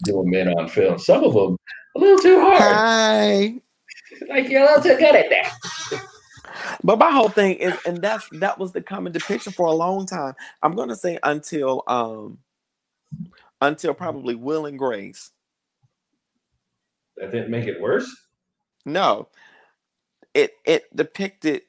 doing 0.06 0.30
men 0.30 0.48
on 0.50 0.70
film. 0.70 0.98
Some 1.00 1.24
of 1.24 1.34
them 1.34 1.58
a 1.98 2.00
little 2.00 2.20
too 2.20 2.40
hard. 2.40 2.62
Hi. 2.62 3.62
Like 4.30 4.50
you're 4.50 4.62
a 4.62 4.66
little 4.66 4.84
too 4.84 4.98
good 4.98 5.16
at 5.16 5.30
that. 5.30 6.02
But 6.84 7.00
my 7.00 7.12
whole 7.12 7.30
thing 7.30 7.56
is, 7.58 7.74
and 7.86 8.02
that's 8.02 8.28
that 8.34 8.58
was 8.58 8.72
the 8.72 8.82
common 8.82 9.12
depiction 9.12 9.52
for 9.54 9.68
a 9.68 9.72
long 9.72 10.06
time. 10.06 10.34
I'm 10.62 10.76
gonna 10.76 10.96
say 10.96 11.18
until 11.24 11.84
um 11.88 12.40
until 13.62 13.94
probably 13.94 14.36
Will 14.36 14.66
and 14.66 14.78
Grace. 14.78 15.32
That 17.18 17.32
didn't 17.32 17.52
make 17.52 17.68
it 17.68 17.80
worse. 17.80 18.10
No, 18.86 19.28
it 20.34 20.56
it 20.66 20.96
depicted 20.96 21.62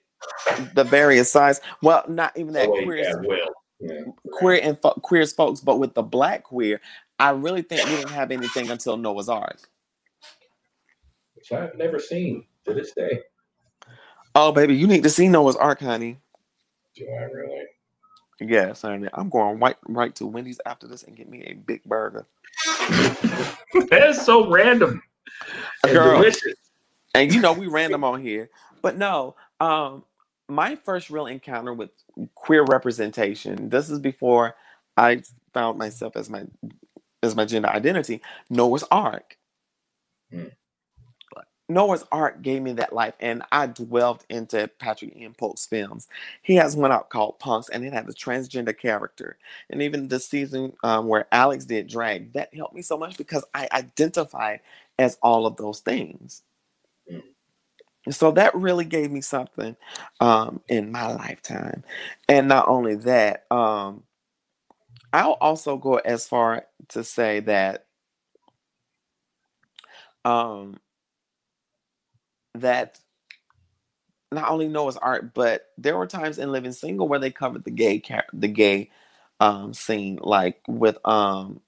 the 0.74 0.85
various 0.85 1.31
sides. 1.31 1.61
Well, 1.83 2.05
not 2.09 2.37
even 2.37 2.52
that 2.55 2.68
Oh, 2.68 2.72
wait, 2.72 2.85
queer, 2.85 2.96
yeah, 2.98 3.14
Will. 3.16 3.48
Yeah. 3.81 4.00
queer 4.33 4.61
and 4.62 4.81
fo- 4.81 4.94
queer 5.02 5.26
folks, 5.26 5.61
but 5.61 5.78
with 5.78 5.94
the 5.94 6.02
black 6.02 6.44
queer, 6.44 6.81
I 7.18 7.31
really 7.31 7.62
think 7.62 7.85
we 7.85 7.96
didn't 7.96 8.11
have 8.11 8.31
anything 8.31 8.70
until 8.70 8.96
Noah's 8.96 9.28
Arc. 9.28 9.68
Which 11.42 11.59
I've 11.59 11.76
never 11.76 11.98
seen 11.98 12.44
to 12.66 12.72
this 12.72 12.92
day. 12.92 13.18
Oh, 14.37 14.52
baby, 14.52 14.76
you 14.76 14.87
need 14.87 15.02
to 15.02 15.11
see 15.11 15.26
Noah's 15.26 15.57
Arc, 15.57 15.81
honey. 15.81 16.18
Do 16.94 17.05
I 17.09 17.22
really? 17.24 17.64
Yes, 18.40 18.83
honey. 18.83 19.09
I'm 19.12 19.28
going 19.28 19.59
right 19.59 19.74
right 19.88 20.14
to 20.16 20.26
Wendy's 20.26 20.61
after 20.66 20.87
this 20.87 21.02
and 21.02 21.16
get 21.16 21.28
me 21.28 21.42
a 21.46 21.55
big 21.55 21.83
burger. 21.83 22.26
That's 23.90 24.24
so 24.24 24.48
random. 24.48 25.02
And 25.83 25.92
Girl. 25.92 26.18
delicious. 26.18 26.55
and 27.16 27.35
you 27.35 27.40
know 27.40 27.52
we 27.52 27.66
random 27.66 28.05
on 28.05 28.22
here 28.22 28.48
but 28.83 28.96
no 28.96 29.35
um 29.59 30.05
my 30.48 30.76
first 30.76 31.11
real 31.11 31.26
encounter 31.26 31.74
with 31.74 31.90
queer 32.37 32.62
representation 32.64 33.68
this 33.68 33.90
is 33.90 33.98
before 33.98 34.55
i 34.96 35.20
found 35.52 35.78
myself 35.78 36.16
as 36.16 36.31
my 36.31 36.44
as 37.22 37.35
my 37.35 37.44
gender 37.44 37.68
identity 37.68 38.22
noah's 38.48 38.85
arc 38.92 39.37
Hmm. 40.33 40.44
Noah's 41.72 42.04
arc 42.12 42.42
gave 42.42 42.62
me 42.62 42.72
that 42.74 42.92
life 42.92 43.14
and 43.20 43.42
i 43.52 43.66
dwelled 43.66 44.24
into 44.28 44.68
patrick 44.78 45.16
ian 45.16 45.35
polk's 45.35 45.66
films. 45.66 46.08
He 46.42 46.54
has 46.56 46.76
one 46.76 46.92
out 46.92 47.11
called 47.11 47.38
punks 47.38 47.68
and 47.68 47.85
it 47.85 47.92
had 47.92 48.08
a 48.08 48.12
transgender 48.12 48.76
character. 48.76 49.38
And 49.70 49.82
even 49.82 50.08
the 50.08 50.20
season 50.20 50.72
um, 50.82 51.08
where 51.08 51.26
alex 51.32 51.64
did 51.64 51.88
drag 51.88 52.32
that 52.35 52.54
helped 52.54 52.74
me 52.74 52.82
so 52.82 52.96
much 52.96 53.16
because 53.16 53.44
i 53.54 53.68
identified 53.72 54.61
as 54.98 55.18
all 55.22 55.46
of 55.46 55.56
those 55.56 55.80
things. 55.80 56.42
So 58.11 58.32
that 58.32 58.54
really 58.54 58.85
gave 58.85 59.12
me 59.12 59.20
something 59.20 59.76
um, 60.20 60.61
in 60.68 60.90
my 60.90 61.12
lifetime. 61.12 61.85
And 62.28 62.48
not 62.48 62.66
only 62.66 62.96
that, 62.96 63.46
um, 63.50 64.02
I'll 65.12 65.32
also 65.40 65.76
go 65.76 65.96
as 65.96 66.26
far 66.26 66.66
to 66.88 67.04
say 67.04 67.40
that 67.40 67.87
um, 70.24 70.78
that 72.54 72.98
not 74.30 74.50
only 74.50 74.68
Noah's 74.68 74.96
Arc, 74.96 75.34
but 75.34 75.66
there 75.78 75.96
were 75.96 76.06
times 76.06 76.38
in 76.38 76.52
Living 76.52 76.72
Single 76.72 77.08
where 77.08 77.18
they 77.18 77.30
covered 77.30 77.64
the 77.64 77.70
gay 77.70 78.00
char- 78.00 78.26
the 78.32 78.48
gay 78.48 78.90
um, 79.40 79.74
scene, 79.74 80.18
like 80.22 80.60
with 80.66 80.98
um, 81.06 81.60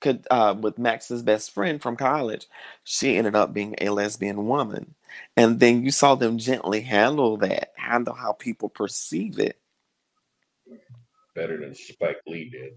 could 0.00 0.26
uh, 0.30 0.54
with 0.58 0.78
Max's 0.78 1.22
best 1.22 1.52
friend 1.52 1.80
from 1.80 1.96
college. 1.96 2.46
She 2.84 3.16
ended 3.16 3.34
up 3.34 3.52
being 3.54 3.74
a 3.80 3.90
lesbian 3.90 4.46
woman, 4.46 4.94
and 5.36 5.60
then 5.60 5.84
you 5.84 5.90
saw 5.90 6.14
them 6.14 6.38
gently 6.38 6.80
handle 6.80 7.36
that, 7.38 7.72
handle 7.76 8.14
how 8.14 8.32
people 8.32 8.68
perceive 8.68 9.38
it. 9.38 9.58
Better 11.34 11.58
than 11.58 11.74
Spike 11.74 12.20
Lee 12.26 12.50
did. 12.50 12.74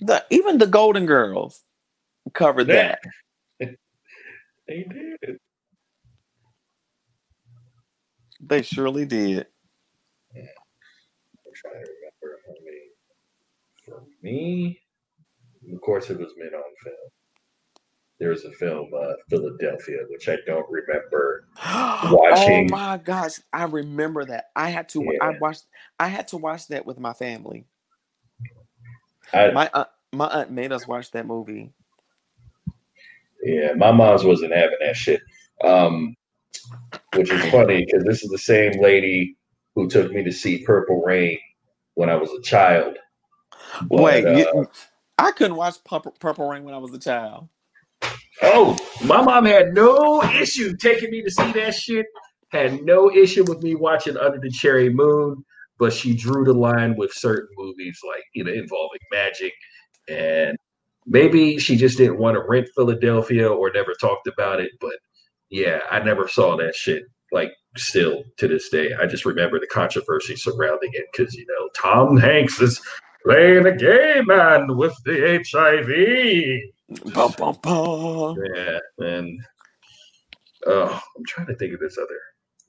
The 0.00 0.24
even 0.30 0.58
the 0.58 0.66
Golden 0.66 1.06
Girls 1.06 1.62
covered 2.34 2.68
Yeah. 2.68 2.74
that. 2.74 3.00
They 4.72 4.84
did. 4.84 5.38
They 8.40 8.62
surely 8.62 9.04
did. 9.04 9.46
I'm 10.34 11.52
trying 11.54 11.74
to 11.84 11.90
remember 11.90 12.40
how 12.46 12.54
many. 12.64 12.78
For 13.84 14.02
me, 14.22 14.80
of 15.74 15.80
course, 15.82 16.08
it 16.08 16.18
was 16.18 16.32
men 16.38 16.54
on 16.54 16.62
film. 16.82 16.96
There 18.18 18.30
was 18.30 18.44
a 18.46 18.52
film, 18.52 18.90
uh, 18.96 19.12
Philadelphia, 19.28 19.98
which 20.08 20.28
I 20.28 20.36
don't 20.46 20.66
remember. 20.70 21.48
Watching- 22.10 22.68
Oh 22.70 22.76
my 22.76 22.96
gosh, 22.96 23.40
I 23.52 23.64
remember 23.64 24.24
that. 24.24 24.46
I 24.56 24.70
had 24.70 24.88
to. 24.90 25.00
I 25.20 25.30
watched. 25.38 25.64
I 26.00 26.06
had 26.08 26.28
to 26.28 26.38
watch 26.38 26.68
that 26.68 26.86
with 26.86 26.98
my 26.98 27.12
family. 27.12 27.66
I, 29.34 29.50
My 29.52 29.70
aunt, 29.74 29.88
my 30.12 30.26
aunt 30.28 30.50
made 30.50 30.72
us 30.72 30.86
watch 30.86 31.10
that 31.10 31.26
movie. 31.26 31.72
Yeah, 33.42 33.72
my 33.74 33.92
mom's 33.92 34.24
wasn't 34.24 34.54
having 34.54 34.78
that 34.80 34.96
shit. 34.96 35.20
Um, 35.64 36.14
which 37.14 37.30
is 37.30 37.44
funny 37.50 37.84
because 37.84 38.04
this 38.04 38.22
is 38.22 38.30
the 38.30 38.38
same 38.38 38.80
lady 38.80 39.36
who 39.74 39.88
took 39.88 40.12
me 40.12 40.22
to 40.24 40.32
see 40.32 40.64
Purple 40.64 41.02
Rain 41.02 41.38
when 41.94 42.08
I 42.08 42.16
was 42.16 42.30
a 42.30 42.42
child. 42.42 42.96
But, 43.88 44.02
Wait, 44.02 44.26
uh, 44.26 44.30
you- 44.36 44.68
I 45.18 45.32
couldn't 45.32 45.56
watch 45.56 45.76
Purple, 45.84 46.14
Purple 46.18 46.48
Rain 46.48 46.64
when 46.64 46.74
I 46.74 46.78
was 46.78 46.92
a 46.94 46.98
child. 46.98 47.48
oh, 48.42 48.76
my 49.04 49.22
mom 49.22 49.44
had 49.44 49.74
no 49.74 50.22
issue 50.22 50.76
taking 50.76 51.10
me 51.10 51.22
to 51.22 51.30
see 51.30 51.52
that 51.52 51.74
shit. 51.74 52.06
Had 52.50 52.82
no 52.82 53.10
issue 53.10 53.44
with 53.44 53.62
me 53.62 53.74
watching 53.74 54.16
Under 54.16 54.38
the 54.38 54.50
Cherry 54.50 54.90
Moon, 54.92 55.42
but 55.78 55.92
she 55.92 56.14
drew 56.14 56.44
the 56.44 56.52
line 56.52 56.96
with 56.96 57.12
certain 57.12 57.48
movies 57.56 57.98
like 58.06 58.24
you 58.34 58.44
know 58.44 58.52
involving 58.52 59.00
magic 59.10 59.52
and 60.08 60.56
maybe 61.06 61.58
she 61.58 61.76
just 61.76 61.98
didn't 61.98 62.18
want 62.18 62.36
to 62.36 62.44
rent 62.48 62.68
Philadelphia 62.74 63.48
or 63.48 63.70
never 63.72 63.94
talked 64.00 64.26
about 64.26 64.60
it. 64.60 64.72
But 64.80 64.96
yeah, 65.50 65.80
I 65.90 66.00
never 66.00 66.28
saw 66.28 66.56
that 66.56 66.74
shit. 66.74 67.04
Like 67.30 67.52
still 67.76 68.22
to 68.38 68.48
this 68.48 68.68
day, 68.68 68.92
I 68.94 69.06
just 69.06 69.24
remember 69.24 69.58
the 69.58 69.66
controversy 69.66 70.36
surrounding 70.36 70.90
it 70.92 71.06
because 71.12 71.34
you 71.34 71.46
know 71.46 71.68
Tom 71.74 72.16
Hanks 72.16 72.60
is 72.60 72.80
playing 73.24 73.66
a 73.66 73.76
gay 73.76 74.20
man 74.26 74.76
with 74.76 74.94
the 75.04 75.42
HIV. 75.50 77.04
Yeah, 78.54 78.78
and 78.98 79.40
oh, 80.66 81.00
I'm 81.16 81.24
trying 81.26 81.46
to 81.46 81.54
think 81.54 81.72
of 81.72 81.80
this 81.80 81.96
other 81.96 82.20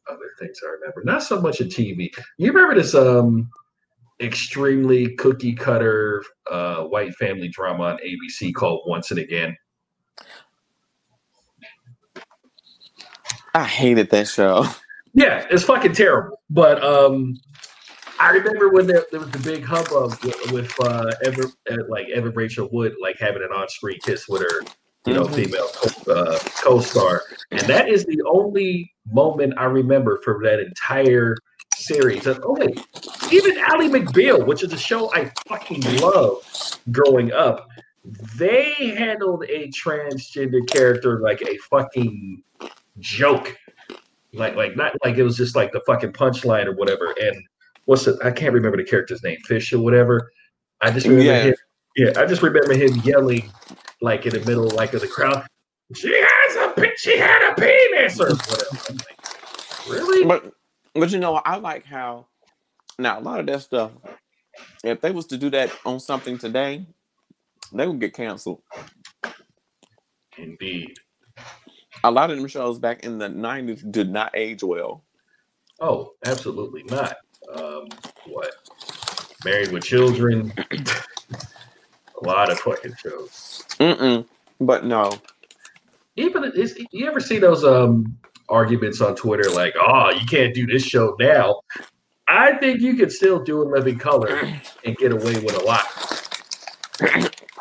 other 0.09 0.29
things 0.39 0.59
I 0.63 0.71
remember. 0.71 1.01
Not 1.03 1.23
so 1.23 1.41
much 1.41 1.59
a 1.59 1.65
TV. 1.65 2.09
You 2.37 2.51
remember 2.51 2.75
this 2.75 2.95
um 2.95 3.49
extremely 4.23 5.15
cookie 5.15 5.53
cutter 5.53 6.23
uh 6.51 6.83
white 6.83 7.13
family 7.15 7.49
drama 7.49 7.83
on 7.83 7.97
ABC 7.97 8.53
called 8.53 8.81
Once 8.87 9.11
and 9.11 9.19
Again? 9.19 9.55
I 13.53 13.63
hated 13.65 14.09
that 14.11 14.27
show. 14.27 14.65
Yeah, 15.15 15.45
it's 15.51 15.63
fucking 15.63 15.93
terrible. 15.93 16.41
But 16.49 16.83
um 16.83 17.35
I 18.19 18.31
remember 18.31 18.69
when 18.69 18.87
there, 18.87 19.05
there 19.11 19.19
was 19.19 19.29
the 19.29 19.37
big 19.37 19.63
hubbub 19.63 20.11
with, 20.23 20.51
with 20.51 20.79
uh, 20.79 21.11
Ever, 21.23 21.43
uh, 21.69 21.77
like 21.87 22.07
Evan 22.09 22.33
Rachel 22.33 22.67
Wood, 22.71 22.93
like 22.99 23.17
having 23.19 23.43
an 23.43 23.49
on-screen 23.55 23.99
kiss 24.03 24.27
with 24.27 24.41
her, 24.41 24.61
you 25.05 25.13
know, 25.13 25.25
Mhm. 25.25 25.35
female 25.35 25.67
co- 25.75 26.11
uh, 26.13 26.39
co-star, 26.63 27.21
and 27.51 27.61
that 27.69 27.89
is 27.89 28.05
the 28.05 28.21
only 28.25 28.91
moment 29.11 29.53
I 29.57 29.65
remember 29.65 30.19
from 30.23 30.41
that 30.43 30.59
entire 30.59 31.35
series. 31.85 32.25
And, 32.27 32.39
oh 32.43 32.55
wait, 32.59 32.79
even 33.31 33.57
Ally 33.57 33.87
McBeal, 33.87 34.45
which 34.45 34.63
is 34.63 34.73
a 34.73 34.77
show 34.77 35.13
I 35.13 35.31
fucking 35.47 35.81
love 35.97 36.37
growing 36.91 37.31
up, 37.31 37.67
they 38.35 38.73
handled 38.97 39.43
a 39.49 39.69
transgender 39.69 40.67
character 40.67 41.19
like 41.19 41.41
a 41.41 41.57
fucking 41.69 42.43
joke 42.99 43.55
like 44.33 44.55
like 44.55 44.75
not 44.75 44.93
like 45.03 45.17
it 45.17 45.23
was 45.23 45.37
just 45.37 45.55
like 45.55 45.71
the 45.71 45.81
fucking 45.85 46.11
punchline 46.13 46.65
or 46.65 46.73
whatever. 46.73 47.13
And 47.21 47.35
what's 47.85 48.07
it? 48.07 48.17
I 48.23 48.31
can't 48.31 48.53
remember 48.53 48.77
the 48.77 48.83
character's 48.83 49.23
name, 49.23 49.37
Fish 49.45 49.71
or 49.73 49.79
whatever. 49.79 50.31
I 50.81 50.91
just 50.91 51.05
remember 51.05 51.31
Yeah. 51.31 51.43
him. 51.43 51.55
Yeah, 51.95 52.13
I 52.17 52.25
just 52.25 52.41
remember 52.41 52.73
him 52.73 52.95
yelling 53.03 53.51
like 54.01 54.25
in 54.25 54.33
the 54.33 54.39
middle 54.39 54.69
like 54.69 54.93
of 54.93 55.01
the 55.01 55.07
crowd. 55.07 55.45
She 55.95 56.11
has 56.11 56.55
a 56.55 56.91
she 56.97 57.17
had 57.17 57.51
a 57.51 57.55
penis 57.55 58.19
or 58.19 58.29
whatever. 58.29 58.77
I'm 58.89 58.95
like, 58.95 59.89
really? 59.89 60.25
But 60.25 60.51
but 60.93 61.11
you 61.11 61.19
know, 61.19 61.35
I 61.35 61.57
like 61.57 61.85
how 61.85 62.27
now 62.99 63.19
a 63.19 63.21
lot 63.21 63.39
of 63.39 63.45
that 63.47 63.61
stuff. 63.61 63.91
If 64.83 65.01
they 65.01 65.11
was 65.11 65.25
to 65.27 65.37
do 65.37 65.49
that 65.51 65.71
on 65.85 65.99
something 65.99 66.37
today, 66.37 66.85
they 67.71 67.87
would 67.87 67.99
get 67.99 68.13
canceled. 68.13 68.61
Indeed. 70.37 70.93
A 72.03 72.11
lot 72.11 72.29
of 72.31 72.37
them 72.37 72.47
shows 72.47 72.79
back 72.79 73.03
in 73.03 73.17
the 73.17 73.29
nineties 73.29 73.81
did 73.81 74.09
not 74.09 74.35
age 74.35 74.63
well. 74.63 75.03
Oh, 75.79 76.13
absolutely 76.25 76.83
not. 76.83 77.17
Um, 77.55 77.87
what? 78.27 78.53
Married 79.43 79.71
with 79.71 79.83
Children. 79.83 80.53
a 80.71 82.25
lot 82.25 82.51
of 82.51 82.59
fucking 82.59 82.95
shows. 82.95 83.63
Mm-mm. 83.79 84.25
But 84.59 84.85
no, 84.85 85.11
Even 86.15 86.45
is, 86.55 86.77
you 86.91 87.07
ever 87.07 87.19
see 87.19 87.39
those 87.39 87.63
um 87.63 88.17
arguments 88.53 89.01
on 89.01 89.15
Twitter 89.15 89.49
like, 89.51 89.75
"Oh, 89.81 90.11
you 90.11 90.25
can't 90.27 90.53
do 90.53 90.67
this 90.67 90.83
show 90.85 91.15
now." 91.19 91.61
I 92.27 92.57
think 92.57 92.81
you 92.81 92.95
could 92.95 93.11
still 93.11 93.43
do 93.43 93.61
a 93.63 93.65
living 93.65 93.99
color 93.99 94.49
and 94.85 94.97
get 94.97 95.11
away 95.13 95.39
with 95.39 95.55
a 95.55 95.63
lot. 95.65 95.85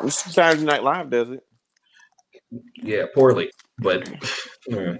Saturday 0.09 0.65
Night 0.65 0.83
Live 0.83 1.09
does 1.09 1.29
it. 1.31 1.43
Yeah, 2.77 3.05
poorly, 3.15 3.51
but 3.79 4.09
mm, 4.69 4.99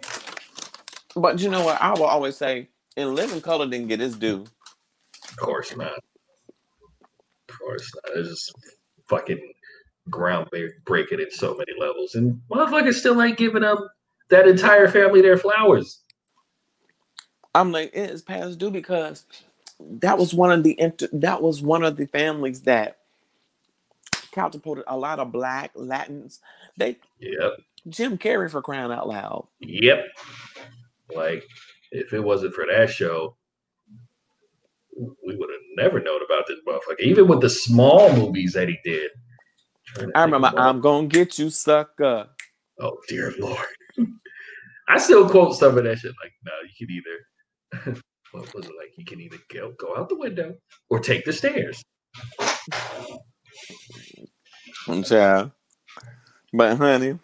But 1.15 1.39
you 1.41 1.49
know 1.49 1.65
what? 1.65 1.81
I 1.81 1.93
will 1.93 2.05
always 2.05 2.37
say, 2.37 2.69
in 2.97 3.15
Living 3.15 3.41
Color 3.41 3.67
didn't 3.69 3.87
get 3.89 4.01
its 4.01 4.15
due. 4.15 4.45
of 5.29 5.37
course 5.37 5.75
not. 5.75 5.93
Of 7.49 7.59
course 7.59 7.91
not. 7.95 8.17
It's 8.17 8.29
just 8.29 8.53
fucking 9.09 9.41
groundbreaking 10.09 11.21
in 11.21 11.31
so 11.31 11.55
many 11.55 11.73
levels, 11.79 12.15
and 12.15 12.41
motherfuckers 12.51 12.95
still 12.95 13.21
ain't 13.21 13.37
giving 13.37 13.61
them 13.63 13.77
that 14.29 14.47
entire 14.47 14.87
family 14.87 15.21
their 15.21 15.37
flowers. 15.37 16.01
I'm 17.55 17.71
like, 17.71 17.91
it 17.93 18.09
is 18.09 18.21
past 18.21 18.57
due 18.57 18.71
because 18.71 19.25
that 19.79 20.17
was 20.17 20.33
one 20.33 20.51
of 20.51 20.63
the 20.63 20.79
inter- 20.79 21.09
that 21.13 21.41
was 21.41 21.61
one 21.61 21.83
of 21.83 21.97
the 21.97 22.07
families 22.07 22.61
that 22.61 22.97
catapulted 24.31 24.85
a 24.87 24.97
lot 24.97 25.19
of 25.19 25.31
black 25.31 25.71
Latins. 25.75 26.39
They 26.77 26.97
Yep. 27.19 27.53
Jim 27.89 28.17
Carrey 28.17 28.49
for 28.49 28.61
crying 28.61 28.91
out 28.91 29.07
loud. 29.07 29.47
Yep. 29.59 30.05
Like, 31.15 31.43
if 31.91 32.13
it 32.13 32.21
wasn't 32.21 32.55
for 32.55 32.65
that 32.65 32.89
show, 32.89 33.35
we 34.97 35.35
would 35.35 35.49
have 35.49 35.61
never 35.77 35.99
known 35.99 36.21
about 36.25 36.45
this 36.47 36.59
motherfucker. 36.67 37.01
Even 37.01 37.27
with 37.27 37.41
the 37.41 37.49
small 37.49 38.15
movies 38.15 38.53
that 38.53 38.69
he 38.69 38.77
did. 38.83 39.11
I 40.15 40.23
remember 40.23 40.51
I'm 40.57 40.81
gonna 40.81 41.07
get 41.07 41.37
you, 41.37 41.49
sucker. 41.49 42.29
Oh 42.79 42.97
dear 43.07 43.33
lord. 43.39 43.67
I 44.89 44.97
still 44.97 45.29
quote 45.29 45.55
some 45.55 45.77
of 45.77 45.83
that 45.83 45.99
shit. 45.99 46.13
Like, 46.23 46.33
no, 46.45 46.51
you 46.63 46.87
can 46.87 46.95
either 46.95 48.01
what 48.31 48.53
was 48.53 48.65
it 48.65 48.73
like? 48.77 48.97
You 48.97 49.05
can 49.05 49.21
either 49.21 49.37
go 49.53 49.73
go 49.79 49.95
out 49.95 50.09
the 50.09 50.17
window 50.17 50.55
or 50.89 50.99
take 50.99 51.25
the 51.25 51.33
stairs. 51.33 51.81
Yeah. 54.87 55.49
But 56.51 56.77
honey, 56.77 57.17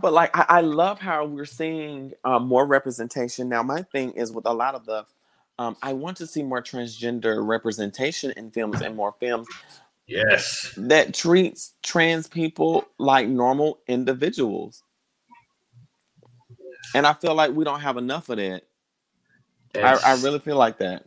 but 0.00 0.12
like 0.12 0.36
I, 0.36 0.46
I 0.48 0.60
love 0.62 1.00
how 1.00 1.24
we're 1.26 1.44
seeing 1.44 2.12
um, 2.24 2.46
more 2.46 2.66
representation. 2.66 3.48
Now, 3.48 3.62
my 3.62 3.82
thing 3.82 4.12
is 4.12 4.32
with 4.32 4.46
a 4.46 4.52
lot 4.52 4.74
of 4.74 4.86
the 4.86 5.04
um, 5.58 5.76
I 5.82 5.92
want 5.92 6.16
to 6.16 6.26
see 6.26 6.42
more 6.42 6.62
transgender 6.62 7.46
representation 7.46 8.32
in 8.36 8.50
films 8.50 8.80
and 8.80 8.96
more 8.96 9.14
films 9.20 9.46
Yes. 10.06 10.74
that 10.76 11.14
treats 11.14 11.74
trans 11.82 12.26
people 12.26 12.84
like 12.98 13.28
normal 13.28 13.78
individuals. 13.86 14.82
And 16.94 17.06
I 17.06 17.12
feel 17.14 17.34
like 17.34 17.52
we 17.52 17.64
don't 17.64 17.80
have 17.80 17.96
enough 17.96 18.28
of 18.28 18.36
that. 18.38 18.62
I, 19.74 19.98
I 20.04 20.12
really 20.22 20.38
feel 20.38 20.56
like 20.56 20.78
that. 20.78 21.04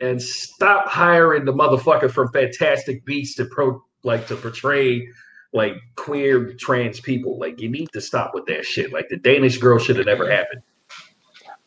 and 0.00 0.20
stop 0.20 0.88
hiring 0.88 1.44
the 1.44 1.52
motherfucker 1.52 2.10
from 2.10 2.32
Fantastic 2.32 3.04
Beasts 3.04 3.36
to 3.36 3.44
pro 3.44 3.80
like 4.02 4.26
to 4.26 4.36
portray 4.36 5.06
like 5.52 5.74
queer 5.96 6.54
trans 6.54 6.98
people. 6.98 7.38
Like 7.38 7.60
you 7.60 7.68
need 7.68 7.88
to 7.92 8.00
stop 8.00 8.32
with 8.34 8.46
that 8.46 8.64
shit. 8.64 8.92
Like 8.92 9.08
the 9.08 9.16
Danish 9.18 9.58
girl 9.58 9.78
should 9.78 9.96
have 9.96 10.06
never 10.06 10.28
happened. 10.28 10.62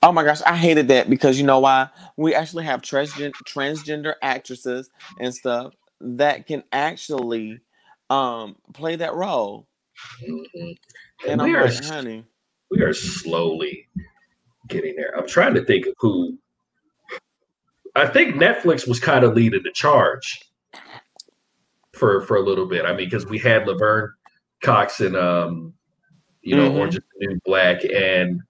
Oh 0.03 0.11
my 0.11 0.23
gosh, 0.25 0.41
I 0.41 0.55
hated 0.57 0.89
that 0.89 1.09
because 1.09 1.39
you 1.39 1.45
know 1.45 1.59
why? 1.59 1.89
We 2.17 2.35
actually 2.35 2.65
have 2.65 2.81
transgen- 2.81 3.31
transgender 3.47 4.15
actresses 4.21 4.89
and 5.19 5.33
stuff 5.33 5.73
that 6.01 6.45
can 6.47 6.63
actually 6.73 7.59
um 8.09 8.57
play 8.73 8.97
that 8.97 9.15
role. 9.15 9.65
Mhm. 10.21 10.45
And 10.53 10.77
And 11.29 11.41
I'm 11.41 11.55
are 11.55 11.65
like, 11.69 11.83
honey, 11.85 12.25
we 12.75 12.83
are 12.83 12.93
slowly 12.93 13.87
getting 14.67 14.95
there. 14.95 15.17
I'm 15.17 15.27
trying 15.27 15.53
to 15.55 15.63
think 15.65 15.85
of 15.85 15.93
who. 15.99 16.37
I 17.95 18.07
think 18.07 18.35
Netflix 18.35 18.87
was 18.87 18.99
kind 18.99 19.23
of 19.23 19.33
leading 19.33 19.63
the 19.63 19.71
charge 19.71 20.39
for 21.93 22.21
for 22.21 22.35
a 22.35 22.41
little 22.41 22.65
bit. 22.67 22.85
I 22.85 22.89
mean, 22.89 23.07
because 23.07 23.25
we 23.25 23.39
had 23.39 23.67
Laverne 23.67 24.11
Cox 24.61 24.99
and 24.99 25.15
um, 25.15 25.73
you 26.41 26.55
know, 26.55 26.69
Mhm. 26.69 26.75
Orange 26.77 26.95
is 26.97 27.03
the 27.19 27.27
New 27.27 27.39
Black, 27.45 27.83
and 27.85 28.41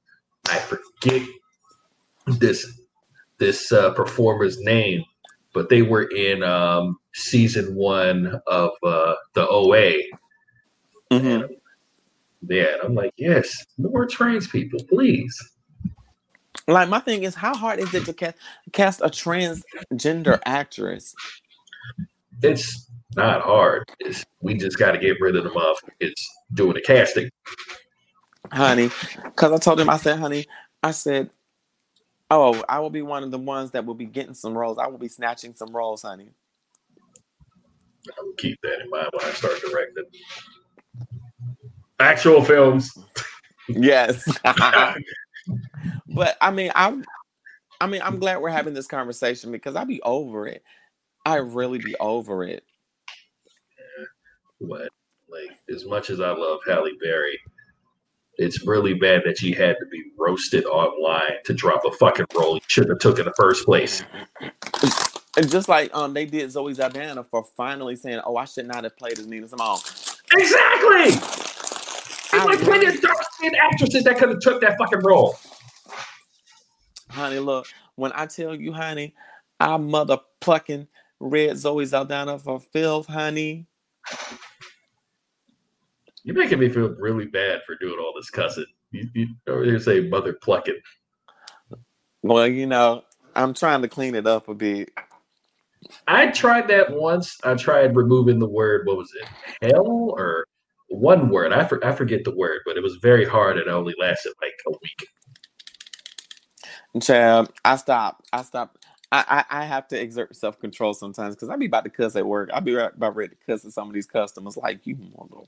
I 0.50 0.58
forget 0.58 1.22
this 2.28 2.66
this 3.38 3.72
uh, 3.72 3.94
performer's 3.94 4.58
name, 4.62 5.04
but 5.54 5.70
they 5.70 5.82
were 5.84 6.04
in 6.04 6.42
um 6.42 6.98
season 7.14 7.76
one 7.76 8.42
of 8.48 8.72
uh 8.84 9.14
the 9.34 9.48
OA. 9.48 10.02
Mhm. 11.12 11.55
Yeah, 12.48 12.74
and 12.74 12.82
I'm 12.84 12.96
like, 12.96 13.14
yes, 13.18 13.66
more 13.78 14.06
trans 14.06 14.48
people, 14.48 14.80
please. 14.90 15.38
like 16.68 16.90
my 16.90 17.00
thing 17.00 17.24
is, 17.24 17.36
how 17.36 17.56
hard 17.56 17.80
is 17.80 17.94
it 17.94 18.06
to 18.06 18.14
cast 18.14 18.38
cast 18.72 19.02
a 19.02 19.06
transgender 19.06 20.40
actress? 20.46 21.14
It's 22.42 22.90
not 23.16 23.42
hard. 23.42 23.90
It's, 24.00 24.24
we 24.42 24.56
just 24.56 24.78
got 24.78 24.92
to 24.92 24.98
get 24.98 25.20
rid 25.20 25.36
of 25.36 25.44
the 25.44 25.50
motherfuckers 25.50 26.14
doing 26.54 26.74
the 26.74 26.82
casting. 26.82 27.30
honey. 28.52 28.90
Because 29.24 29.52
I 29.52 29.58
told 29.58 29.80
him, 29.80 29.90
I 29.90 29.98
said, 29.98 30.20
honey, 30.20 30.46
I 30.84 30.92
said, 30.92 31.30
oh, 32.30 32.64
I 32.68 32.80
will 32.80 32.90
be 32.90 33.02
one 33.02 33.24
of 33.24 33.32
the 33.32 33.38
ones 33.38 33.72
that 33.72 33.86
will 33.86 33.96
be 33.96 34.06
getting 34.06 34.34
some 34.34 34.58
roles. 34.58 34.78
I 34.78 34.88
will 34.88 34.98
be 34.98 35.08
snatching 35.08 35.54
some 35.54 35.76
roles, 35.76 36.02
honey. 36.02 36.30
I 38.08 38.22
will 38.22 38.34
keep 38.34 38.60
that 38.62 38.82
in 38.84 38.90
mind 38.90 39.08
when 39.14 39.26
I 39.26 39.32
start 39.32 39.60
directing 39.62 40.04
actual 42.00 42.44
films. 42.44 42.92
Yes. 43.68 44.24
but 44.44 46.38
I 46.42 46.52
mean, 46.52 46.72
I'm, 46.76 47.04
I 47.82 47.88
mean, 47.88 48.02
I'm 48.04 48.20
glad 48.20 48.42
we're 48.42 48.50
having 48.50 48.74
this 48.74 48.88
conversation 48.88 49.52
because 49.52 49.76
I 49.76 49.84
be 49.84 50.02
over 50.02 50.48
it. 50.48 50.64
I 51.26 51.38
really 51.38 51.80
be 51.80 51.96
over 52.00 52.44
it. 52.44 52.64
But 54.62 54.90
like, 55.30 55.58
as 55.74 55.86
much 55.86 56.10
as 56.10 56.22
I 56.22 56.30
love 56.30 56.60
Halle 56.66 56.92
Berry, 57.02 57.40
it's 58.38 58.66
really 58.66 58.94
bad 58.94 59.22
that 59.26 59.38
she 59.38 59.54
had 59.54 59.76
to 59.80 59.86
be 59.88 60.04
roasted 60.18 60.66
online 60.66 61.38
to 61.46 61.54
drop 61.54 61.86
a 61.86 61.92
fucking 61.92 62.26
role 62.36 62.56
you 62.56 62.62
shouldn't 62.68 62.92
have 62.92 63.00
took 63.00 63.20
in 63.20 63.26
the 63.26 63.34
first 63.34 63.66
place. 63.66 64.04
And 65.38 65.50
just 65.50 65.68
like 65.68 65.94
um, 65.94 66.14
they 66.14 66.26
did 66.26 66.52
Zoe 66.52 66.74
Saldana 66.74 67.24
for 67.24 67.44
finally 67.58 67.96
saying, 67.96 68.22
"Oh, 68.26 68.38
I 68.38 68.46
should 68.46 68.68
not 68.68 68.84
have 68.84 68.96
played 68.98 69.20
as 69.20 69.28
Nina 69.28 69.48
Simone." 69.48 69.80
Exactly. 70.34 71.55
It's 72.56 72.64
I 72.64 72.68
like 72.68 72.80
plenty 72.80 72.96
of 72.96 73.02
dark 73.02 73.18
skinned 73.34 73.56
actresses 73.58 74.04
that 74.06 74.18
could 74.18 74.30
have 74.30 74.40
took 74.40 74.62
that 74.62 74.78
fucking 74.78 75.00
role. 75.00 75.36
Honey, 77.10 77.40
look, 77.40 77.68
when 77.96 78.14
I 78.16 78.28
tell 78.28 78.56
you, 78.56 78.72
honey, 78.72 79.14
I 79.60 79.76
mother 79.76 80.20
plucking 80.40 80.88
red 81.20 81.58
Zoe 81.58 81.86
Saldana 81.86 82.40
for 82.40 82.62
filth, 82.62 83.08
honey. 83.08 83.68
You're 86.24 86.36
making 86.36 86.60
me 86.60 86.70
feel 86.70 86.90
really 86.98 87.26
bad 87.26 87.62
for 87.66 87.76
doing 87.76 88.00
all 88.00 88.14
this 88.16 88.30
cussing. 88.30 88.66
You, 88.92 89.10
you 89.14 89.28
over 89.48 89.66
here 89.66 89.80
say 89.80 90.08
mother 90.08 90.34
plucking. 90.42 90.80
Well, 92.24 92.48
you 92.48 92.68
know, 92.68 93.04
I'm 93.36 93.54
trying 93.54 93.82
to 93.82 93.90
clean 93.90 94.16
it 94.16 94.28
up 94.28 94.48
a 94.48 94.56
bit. 94.56 94.92
I 96.08 96.28
tried 96.28 96.70
that 96.70 96.90
once. 96.90 97.38
I 97.44 97.56
tried 97.56 97.98
removing 97.98 98.40
the 98.40 98.48
word. 98.48 98.88
What 98.88 98.98
was 98.98 99.12
it? 99.14 99.72
Hell 99.74 100.16
or 100.18 100.46
one 100.88 101.30
word? 101.30 101.52
I 101.54 101.66
for, 101.66 101.84
I 101.86 101.92
forget 101.92 102.24
the 102.24 102.36
word, 102.36 102.62
but 102.66 102.78
it 102.78 102.84
was 102.84 102.96
very 102.96 103.26
hard 103.26 103.58
and 103.58 103.68
it 103.68 103.72
only 103.72 103.96
lasted 104.00 104.34
like 104.42 104.54
a 104.68 104.72
week. 104.72 105.08
Child, 107.02 107.52
I 107.64 107.76
stopped. 107.76 108.28
I 108.32 108.42
stopped. 108.44 108.86
I, 109.12 109.44
I, 109.50 109.62
I 109.62 109.66
have 109.66 109.88
to 109.90 110.02
exert 110.02 110.36
self 110.36 110.60
control 110.60 110.94
sometimes 110.94 111.36
because 111.36 111.50
I 111.50 111.56
be 111.58 111.66
about 111.66 111.84
to 111.84 111.90
cuss 111.90 112.16
at 112.16 112.26
work. 112.26 112.50
I 112.54 112.60
be 112.60 112.74
right 112.74 112.94
about 112.94 113.16
ready 113.16 113.36
to 113.36 113.46
cuss 113.46 113.66
at 113.66 113.72
some 113.72 113.88
of 113.88 113.94
these 113.94 114.06
customers 114.06 114.58
like 114.58 114.86
you, 114.88 114.98
mother. 115.18 115.46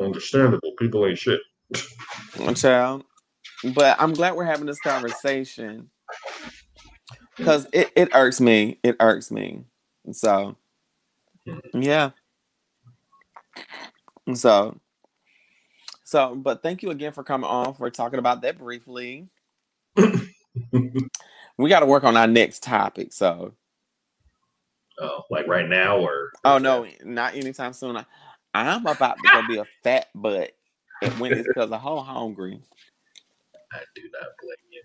Understandable. 0.00 0.72
People 0.78 1.06
ain't 1.06 1.18
shit. 1.18 1.40
Child. 2.54 3.04
But 3.74 4.00
I'm 4.00 4.12
glad 4.12 4.34
we're 4.34 4.44
having 4.44 4.66
this 4.66 4.80
conversation 4.80 5.90
because 7.36 7.66
it, 7.72 7.90
it 7.94 8.08
irks 8.14 8.40
me. 8.40 8.78
It 8.82 8.96
irks 9.00 9.30
me. 9.30 9.64
So, 10.12 10.56
hmm. 11.46 11.82
yeah. 11.82 12.10
So, 14.34 14.78
so, 16.04 16.34
but 16.34 16.62
thank 16.62 16.82
you 16.82 16.90
again 16.90 17.12
for 17.12 17.22
coming 17.24 17.48
on 17.48 17.74
for 17.74 17.90
talking 17.90 18.18
about 18.18 18.42
that 18.42 18.58
briefly. 18.58 19.28
we 21.58 21.68
got 21.68 21.80
to 21.80 21.86
work 21.86 22.04
on 22.04 22.16
our 22.16 22.26
next 22.26 22.62
topic. 22.62 23.12
So, 23.12 23.52
Oh, 25.02 25.22
like 25.30 25.46
right 25.46 25.66
now 25.68 25.98
or? 25.98 26.30
oh 26.44 26.58
no, 26.58 26.86
not 27.04 27.34
anytime 27.34 27.72
soon. 27.72 27.96
I, 27.96 28.04
I'm 28.52 28.84
about 28.86 29.16
to 29.16 29.28
go 29.32 29.40
be 29.48 29.56
a 29.58 29.64
fat 29.82 30.08
butt 30.14 30.52
when 31.18 31.32
it's 31.32 31.48
because 31.48 31.72
I'm 31.72 31.80
whole 31.80 32.02
hungry. 32.02 32.60
I 33.72 33.78
do 33.94 34.02
not 34.12 34.28
blame 34.42 34.56
you. 34.70 34.82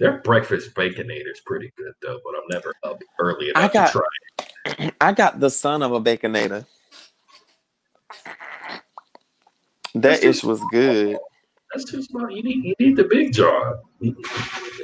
Their 0.00 0.18
breakfast 0.22 0.74
baconator 0.74 1.30
is 1.30 1.40
pretty 1.46 1.72
good 1.76 1.92
though, 2.02 2.18
but 2.24 2.34
I'm 2.36 2.48
never 2.50 2.74
up 2.82 2.98
early 3.20 3.52
I 3.54 3.60
enough 3.60 3.72
got- 3.72 3.92
to 3.92 3.92
try. 3.92 4.90
I 5.00 5.12
got 5.12 5.38
the 5.38 5.50
son 5.50 5.82
of 5.84 5.92
a 5.92 6.00
baconator. 6.00 6.66
That 9.94 10.24
ish 10.24 10.42
was 10.42 10.60
good. 10.70 11.18
That's 11.72 11.90
too 11.90 12.02
small. 12.02 12.30
You 12.30 12.42
need 12.42 12.64
you 12.64 12.74
need 12.78 12.96
the 12.96 13.04
big 13.04 13.32
jar. 13.32 13.78
You 14.00 14.14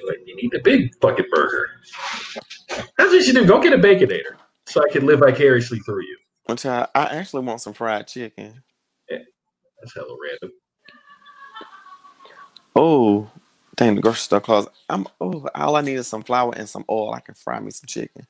like, 0.06 0.18
you 0.24 0.36
need 0.36 0.50
the 0.52 0.60
big 0.62 0.94
fucking 1.00 1.26
burger. 1.32 1.68
That's 2.96 3.12
what 3.12 3.26
you 3.26 3.32
do. 3.32 3.44
Go 3.44 3.60
get 3.60 3.72
a 3.72 3.78
baconator 3.78 4.36
so 4.66 4.82
I 4.82 4.92
can 4.92 5.06
live 5.06 5.20
vicariously 5.20 5.78
through 5.80 6.02
you. 6.02 6.16
Which 6.46 6.66
I, 6.66 6.86
I 6.94 7.04
actually 7.06 7.44
want 7.44 7.60
some 7.60 7.72
fried 7.74 8.06
chicken. 8.06 8.62
That's 9.80 9.94
hella 9.94 10.16
random. 10.22 10.50
Oh, 12.76 13.30
dang, 13.76 13.94
the 13.94 14.02
grocery 14.02 14.18
store 14.18 14.40
closed. 14.40 14.68
I'm 14.88 15.06
oh, 15.20 15.48
all 15.54 15.76
I 15.76 15.80
need 15.80 15.94
is 15.94 16.06
some 16.06 16.22
flour 16.22 16.52
and 16.56 16.68
some 16.68 16.84
oil. 16.90 17.14
I 17.14 17.20
can 17.20 17.34
fry 17.34 17.60
me 17.60 17.70
some 17.70 17.86
chicken. 17.86 18.26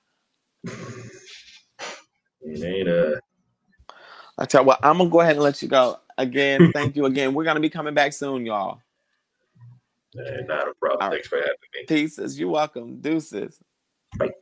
It 2.43 2.65
ain't 2.65 2.89
uh 2.89 3.21
I 4.41 4.47
tell 4.47 4.63
you 4.63 4.69
what, 4.69 4.81
I'm 4.83 4.99
gonna 4.99 5.11
go 5.11 5.21
ahead 5.21 5.37
and 5.37 5.43
let 5.43 5.61
you 5.63 5.69
go. 5.69 6.01
Again, 6.19 6.71
thank 6.75 6.97
you 6.97 7.05
again. 7.05 7.35
We're 7.35 7.45
gonna 7.45 7.61
be 7.61 7.71
coming 7.71 7.95
back 7.95 8.13
soon, 8.15 8.47
y'all. 8.47 8.81
not 10.15 10.69
a 10.69 10.75
problem. 10.81 11.03
All 11.03 11.09
right. 11.09 11.13
Thanks 11.13 11.29
for 11.29 11.37
having 11.37 11.55
me. 11.75 11.85
Pieces, 11.87 12.41
you're 12.41 12.49
welcome. 12.49 13.01
Deuces. 13.01 13.59
Bye. 14.19 14.31